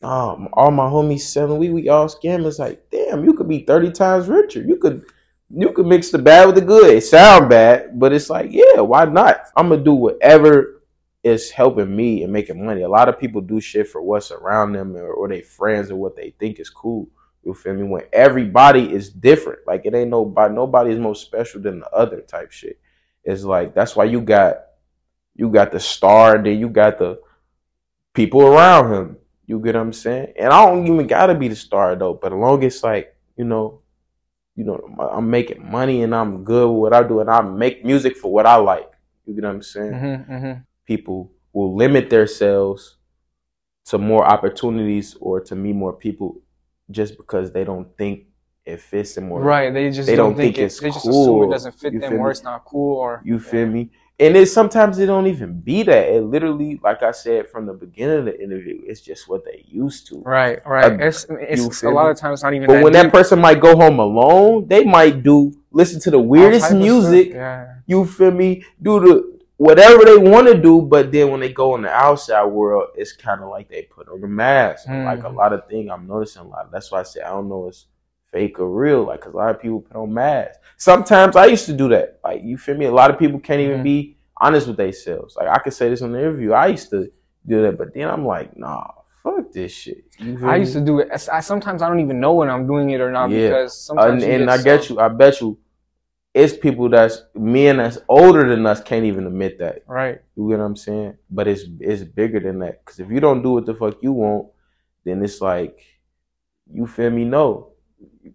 um, 0.00 0.48
all 0.52 0.70
my 0.70 0.84
homies 0.84 1.22
selling 1.22 1.58
we 1.58 1.70
we 1.70 1.88
all 1.88 2.06
scammers. 2.06 2.58
Like, 2.58 2.88
damn, 2.90 3.24
you 3.24 3.34
could 3.34 3.48
be 3.48 3.60
thirty 3.60 3.90
times 3.90 4.28
richer. 4.28 4.62
You 4.62 4.76
could 4.76 5.04
you 5.50 5.72
could 5.72 5.86
mix 5.86 6.10
the 6.10 6.18
bad 6.18 6.46
with 6.46 6.54
the 6.54 6.60
good. 6.60 6.94
It 6.94 7.00
sound 7.02 7.48
bad, 7.48 7.98
but 7.98 8.12
it's 8.12 8.30
like, 8.30 8.50
yeah, 8.50 8.80
why 8.80 9.06
not? 9.06 9.46
I'm 9.56 9.70
gonna 9.70 9.82
do 9.82 9.94
whatever 9.94 10.82
is 11.24 11.50
helping 11.50 11.94
me 11.94 12.22
and 12.22 12.32
making 12.32 12.64
money. 12.64 12.82
A 12.82 12.88
lot 12.88 13.08
of 13.08 13.18
people 13.18 13.40
do 13.40 13.60
shit 13.60 13.88
for 13.88 14.00
what's 14.00 14.30
around 14.30 14.72
them 14.72 14.96
or, 14.96 15.10
or 15.10 15.28
their 15.28 15.42
friends 15.42 15.90
or 15.90 15.96
what 15.96 16.14
they 16.14 16.34
think 16.38 16.60
is 16.60 16.70
cool. 16.70 17.08
You 17.44 17.54
feel 17.54 17.74
me? 17.74 17.84
When 17.84 18.02
everybody 18.12 18.92
is 18.92 19.10
different, 19.10 19.60
like 19.66 19.82
it 19.84 19.94
ain't 19.94 20.10
nobody, 20.10 20.54
nobody 20.54 20.92
is 20.92 20.98
more 20.98 21.14
special 21.14 21.60
than 21.60 21.80
the 21.80 21.90
other 21.90 22.20
type 22.20 22.52
shit. 22.52 22.78
It's 23.24 23.44
like 23.44 23.74
that's 23.74 23.96
why 23.96 24.04
you 24.04 24.20
got 24.20 24.58
you 25.34 25.48
got 25.48 25.72
the 25.72 25.80
star, 25.80 26.42
then 26.42 26.58
you 26.58 26.68
got 26.68 26.98
the 26.98 27.20
people 28.12 28.42
around 28.42 28.92
him. 28.92 29.16
You 29.46 29.60
get 29.60 29.74
what 29.74 29.80
I'm 29.80 29.92
saying? 29.92 30.34
And 30.38 30.52
I 30.52 30.66
don't 30.66 30.86
even 30.86 31.06
gotta 31.06 31.34
be 31.34 31.48
the 31.48 31.56
star 31.56 31.96
though, 31.96 32.14
but 32.14 32.32
as 32.32 32.38
long 32.38 32.62
as 32.64 32.82
like 32.82 33.16
you 33.36 33.44
know 33.44 33.80
you 34.58 34.64
know, 34.64 35.08
I'm 35.12 35.30
making 35.30 35.70
money 35.70 36.02
and 36.02 36.12
I'm 36.12 36.42
good 36.42 36.68
with 36.68 36.80
what 36.80 36.92
I 36.92 37.06
do 37.06 37.20
and 37.20 37.30
I 37.30 37.40
make 37.42 37.84
music 37.84 38.16
for 38.16 38.32
what 38.32 38.44
I 38.44 38.56
like. 38.56 38.90
You 39.24 39.34
get 39.34 39.44
what 39.44 39.50
I'm 39.50 39.62
saying? 39.62 39.92
Mm-hmm, 39.92 40.32
mm-hmm. 40.32 40.60
People 40.84 41.30
will 41.52 41.76
limit 41.76 42.10
themselves 42.10 42.96
to 43.84 43.98
more 43.98 44.24
opportunities 44.24 45.16
or 45.20 45.40
to 45.42 45.54
meet 45.54 45.74
more 45.74 45.92
people 45.92 46.42
just 46.90 47.16
because 47.16 47.52
they 47.52 47.64
don't 47.64 47.96
think 47.96 48.26
it 48.64 48.80
fits 48.80 49.14
them 49.14 49.32
or 49.32 49.40
right. 49.40 49.72
They 49.72 49.90
just 49.90 50.06
they 50.06 50.16
don't, 50.16 50.36
think, 50.36 50.56
think, 50.56 50.66
it's 50.66 50.80
they 50.80 50.90
just 50.90 51.02
cool. 51.02 51.40
assume 51.42 51.50
it 51.50 51.52
doesn't 51.54 51.72
fit 51.72 52.00
them 52.00 52.14
or 52.14 52.26
me? 52.26 52.30
it's 52.30 52.42
not 52.42 52.64
cool 52.64 52.96
or 52.96 53.22
you 53.24 53.38
feel 53.38 53.66
yeah. 53.66 53.66
me? 53.66 53.90
and 54.20 54.36
it 54.36 54.46
sometimes 54.46 54.98
it 54.98 55.06
don't 55.06 55.28
even 55.28 55.60
be 55.60 55.84
that. 55.84 56.08
It 56.08 56.22
literally, 56.22 56.80
like 56.82 57.02
I 57.02 57.12
said 57.12 57.48
from 57.48 57.66
the 57.66 57.72
beginning 57.72 58.18
of 58.18 58.24
the 58.24 58.42
interview, 58.42 58.80
it's 58.84 59.00
just 59.00 59.28
what 59.28 59.44
they 59.44 59.64
used 59.68 60.08
to. 60.08 60.20
Right, 60.22 60.64
right. 60.66 61.00
It's, 61.00 61.26
it's 61.30 61.82
a 61.84 61.90
lot 61.90 62.06
me? 62.06 62.10
of 62.10 62.16
times 62.16 62.42
not 62.42 62.52
even. 62.52 62.66
But 62.66 62.74
that 62.74 62.82
when 62.82 62.92
deep. 62.94 63.02
that 63.02 63.12
person 63.12 63.40
might 63.40 63.60
go 63.60 63.76
home 63.76 64.00
alone, 64.00 64.66
they 64.66 64.84
might 64.84 65.22
do 65.22 65.52
listen 65.70 66.00
to 66.00 66.10
the 66.10 66.18
weirdest 66.18 66.74
music. 66.74 67.28
Yeah. 67.30 67.74
You 67.86 68.04
feel 68.04 68.32
me? 68.32 68.64
Do 68.82 69.00
the 69.00 69.37
whatever 69.58 70.04
they 70.04 70.16
want 70.16 70.46
to 70.46 70.56
do, 70.56 70.80
but 70.80 71.12
then 71.12 71.30
when 71.30 71.40
they 71.40 71.52
go 71.52 71.74
in 71.74 71.82
the 71.82 71.90
outside 71.90 72.44
world, 72.44 72.88
it's 72.94 73.12
kind 73.12 73.42
of 73.42 73.50
like 73.50 73.68
they 73.68 73.82
put 73.82 74.08
on 74.08 74.24
a 74.24 74.26
mask. 74.26 74.86
Mm. 74.88 75.04
Like 75.04 75.24
a 75.24 75.28
lot 75.28 75.52
of 75.52 75.68
things, 75.68 75.90
I'm 75.92 76.06
noticing 76.06 76.42
a 76.42 76.48
lot. 76.48 76.72
That's 76.72 76.90
why 76.90 77.00
I 77.00 77.02
say 77.02 77.20
I 77.20 77.30
don't 77.30 77.48
know 77.48 77.68
it's 77.68 77.86
fake 78.32 78.58
or 78.60 78.70
real. 78.70 79.04
Like, 79.04 79.22
cause 79.22 79.34
a 79.34 79.36
lot 79.36 79.50
of 79.50 79.60
people 79.60 79.80
put 79.80 79.96
on 79.96 80.14
masks. 80.14 80.58
Sometimes 80.76 81.36
I 81.36 81.46
used 81.46 81.66
to 81.66 81.72
do 81.72 81.88
that. 81.88 82.20
Like, 82.24 82.42
you 82.42 82.56
feel 82.56 82.76
me? 82.76 82.86
A 82.86 82.92
lot 82.92 83.10
of 83.10 83.18
people 83.18 83.40
can't 83.40 83.60
even 83.60 83.76
mm-hmm. 83.76 83.82
be 83.82 84.16
honest 84.40 84.68
with 84.68 84.76
themselves. 84.76 85.36
Like, 85.36 85.48
I 85.48 85.58
could 85.58 85.74
say 85.74 85.88
this 85.88 86.02
on 86.02 86.12
the 86.12 86.18
interview. 86.20 86.52
I 86.52 86.68
used 86.68 86.90
to 86.90 87.10
do 87.46 87.62
that, 87.62 87.76
but 87.76 87.92
then 87.94 88.08
I'm 88.08 88.24
like, 88.24 88.56
nah, 88.56 88.86
fuck 89.24 89.50
this 89.52 89.72
shit. 89.72 90.04
I 90.44 90.56
used 90.56 90.74
to 90.74 90.80
do 90.80 91.00
it. 91.00 91.08
I, 91.32 91.40
sometimes 91.40 91.82
I 91.82 91.88
don't 91.88 92.00
even 92.00 92.20
know 92.20 92.34
when 92.34 92.48
I'm 92.48 92.66
doing 92.66 92.90
it 92.90 93.00
or 93.00 93.10
not 93.10 93.30
yeah. 93.30 93.48
because 93.48 93.76
sometimes. 93.76 94.22
and, 94.22 94.42
and 94.42 94.50
I 94.50 94.62
get 94.62 94.88
you. 94.88 95.00
I 95.00 95.08
bet 95.08 95.40
you. 95.40 95.58
It's 96.38 96.56
people 96.56 96.88
that's 96.88 97.22
men 97.34 97.78
that's 97.78 97.98
older 98.08 98.48
than 98.48 98.64
us 98.64 98.80
can't 98.80 99.04
even 99.04 99.26
admit 99.26 99.58
that. 99.58 99.82
Right. 99.86 100.20
You 100.36 100.48
get 100.48 100.58
what 100.58 100.64
I'm 100.64 100.76
saying? 100.76 101.16
But 101.28 101.48
it's 101.48 101.64
it's 101.80 102.04
bigger 102.04 102.38
than 102.38 102.60
that. 102.60 102.84
Because 102.84 103.00
if 103.00 103.10
you 103.10 103.18
don't 103.18 103.42
do 103.42 103.52
what 103.52 103.66
the 103.66 103.74
fuck 103.74 104.02
you 104.02 104.12
want, 104.12 104.48
then 105.04 105.22
it's 105.24 105.40
like, 105.40 105.80
you 106.72 106.86
feel 106.86 107.10
me? 107.10 107.24
No, 107.24 107.72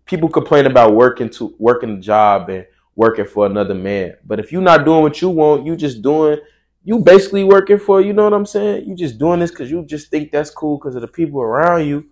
people 0.06 0.28
complain 0.28 0.66
about 0.66 0.96
working 0.96 1.30
to 1.30 1.56
working 1.58 1.98
a 1.98 2.00
job 2.02 2.50
and 2.50 2.66
working 2.96 3.26
for 3.26 3.46
another 3.46 3.76
man. 3.76 4.16
But 4.26 4.40
if 4.40 4.52
you're 4.52 4.62
not 4.62 4.84
doing 4.84 5.02
what 5.02 5.22
you 5.22 5.30
want, 5.30 5.66
you 5.66 5.76
just 5.76 6.02
doing 6.02 6.40
you 6.84 7.00
basically 7.00 7.46
working 7.46 7.80
for, 7.80 8.02
you 8.02 8.12
know 8.14 8.26
what 8.26 8.34
I'm 8.34 8.46
saying? 8.46 8.86
You 8.86 8.96
just 8.96 9.18
doing 9.18 9.40
this 9.40 9.52
because 9.52 9.72
you 9.72 9.86
just 9.86 10.12
think 10.12 10.32
that's 10.32 10.50
cool 10.50 10.78
because 10.78 10.96
of 10.96 11.02
the 11.02 11.08
people 11.08 11.42
around 11.42 11.88
you. 11.88 12.06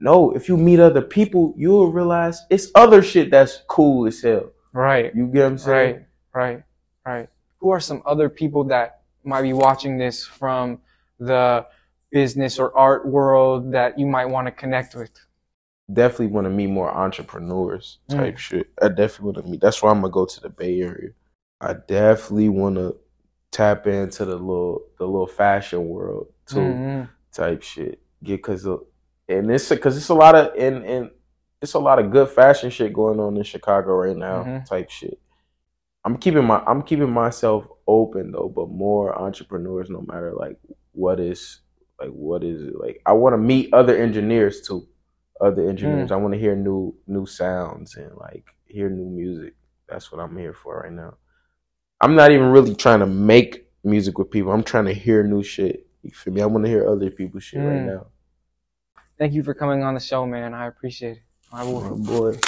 No, 0.00 0.32
if 0.32 0.48
you 0.48 0.56
meet 0.56 0.78
other 0.78 1.02
people, 1.02 1.54
you'll 1.56 1.90
realize 1.90 2.42
it's 2.50 2.70
other 2.74 3.02
shit 3.02 3.30
that's 3.30 3.62
cool 3.66 4.06
as 4.06 4.20
hell. 4.20 4.50
Right. 4.72 5.14
You 5.14 5.26
get 5.26 5.42
what 5.42 5.46
I'm 5.46 5.58
saying? 5.58 5.94
Right, 6.34 6.54
right, 6.54 6.62
right. 7.06 7.28
Who 7.58 7.70
are 7.70 7.80
some 7.80 8.02
other 8.06 8.28
people 8.28 8.64
that 8.64 9.02
might 9.24 9.42
be 9.42 9.52
watching 9.52 9.98
this 9.98 10.24
from 10.24 10.80
the 11.18 11.66
business 12.10 12.58
or 12.58 12.76
art 12.76 13.06
world 13.06 13.72
that 13.72 13.98
you 13.98 14.06
might 14.06 14.26
want 14.26 14.46
to 14.46 14.52
connect 14.52 14.94
with? 14.94 15.10
definitely 15.92 16.26
want 16.28 16.44
to 16.44 16.50
meet 16.50 16.66
more 16.66 16.90
entrepreneurs 16.90 17.98
type 18.08 18.34
mm. 18.34 18.38
shit. 18.38 18.70
I 18.80 18.88
definitely 18.88 19.24
want 19.24 19.36
to 19.38 19.50
meet. 19.50 19.60
That's 19.60 19.82
why 19.82 19.90
I'm 19.90 20.00
gonna 20.00 20.12
go 20.12 20.26
to 20.26 20.40
the 20.40 20.48
Bay 20.48 20.80
Area. 20.80 21.10
I 21.60 21.74
definitely 21.74 22.50
want 22.50 22.76
to 22.76 22.96
tap 23.50 23.86
into 23.86 24.24
the 24.24 24.36
little 24.36 24.82
the 24.98 25.06
little 25.06 25.26
fashion 25.26 25.88
world 25.88 26.28
too, 26.46 26.56
mm-hmm. 26.56 27.04
type 27.32 27.62
shit. 27.62 28.00
Get 28.22 28.36
because 28.36 28.64
and 28.66 29.50
it's 29.50 29.68
because 29.68 29.96
it's 29.96 30.08
a 30.08 30.14
lot 30.14 30.34
of 30.34 30.54
and 30.58 30.84
and 30.84 31.10
it's 31.60 31.74
a 31.74 31.78
lot 31.78 31.98
of 31.98 32.10
good 32.10 32.28
fashion 32.28 32.70
shit 32.70 32.92
going 32.92 33.20
on 33.20 33.36
in 33.36 33.42
Chicago 33.42 33.92
right 33.92 34.16
now, 34.16 34.42
mm-hmm. 34.42 34.64
type 34.64 34.90
shit. 34.90 35.18
I'm 36.04 36.16
keeping 36.16 36.44
my 36.44 36.62
I'm 36.66 36.82
keeping 36.82 37.10
myself 37.10 37.66
open 37.86 38.32
though, 38.32 38.52
but 38.54 38.70
more 38.70 39.18
entrepreneurs, 39.18 39.90
no 39.90 40.02
matter 40.02 40.32
like 40.32 40.56
what 40.92 41.20
is 41.20 41.60
like 42.00 42.10
what 42.10 42.44
is 42.44 42.62
it 42.62 42.78
like. 42.78 43.02
I 43.04 43.12
want 43.12 43.34
to 43.34 43.38
meet 43.38 43.72
other 43.74 43.96
engineers 43.96 44.62
too 44.62 44.88
other 45.40 45.68
engineers. 45.68 46.10
Mm. 46.10 46.12
I 46.12 46.16
want 46.16 46.34
to 46.34 46.40
hear 46.40 46.56
new 46.56 46.94
new 47.06 47.26
sounds 47.26 47.96
and 47.96 48.14
like 48.16 48.44
hear 48.66 48.88
new 48.88 49.06
music. 49.06 49.54
That's 49.88 50.12
what 50.12 50.20
I'm 50.20 50.36
here 50.36 50.54
for 50.54 50.80
right 50.80 50.92
now. 50.92 51.16
I'm 52.00 52.14
not 52.14 52.30
even 52.30 52.50
really 52.50 52.74
trying 52.74 53.00
to 53.00 53.06
make 53.06 53.66
music 53.82 54.18
with 54.18 54.30
people. 54.30 54.52
I'm 54.52 54.62
trying 54.62 54.84
to 54.84 54.94
hear 54.94 55.22
new 55.22 55.42
shit. 55.42 55.86
You 56.02 56.10
feel 56.10 56.32
me? 56.32 56.42
I 56.42 56.46
want 56.46 56.64
to 56.64 56.70
hear 56.70 56.88
other 56.88 57.10
people's 57.10 57.44
shit 57.44 57.60
mm. 57.60 57.68
right 57.68 57.84
now. 57.84 58.06
Thank 59.18 59.32
you 59.32 59.42
for 59.42 59.54
coming 59.54 59.82
on 59.82 59.94
the 59.94 60.00
show, 60.00 60.24
man. 60.26 60.54
I 60.54 60.66
appreciate 60.66 61.16
it. 61.16 61.22
I 61.50 61.64
will. 61.64 61.82
Oh, 61.82 61.96
boy. 61.96 62.38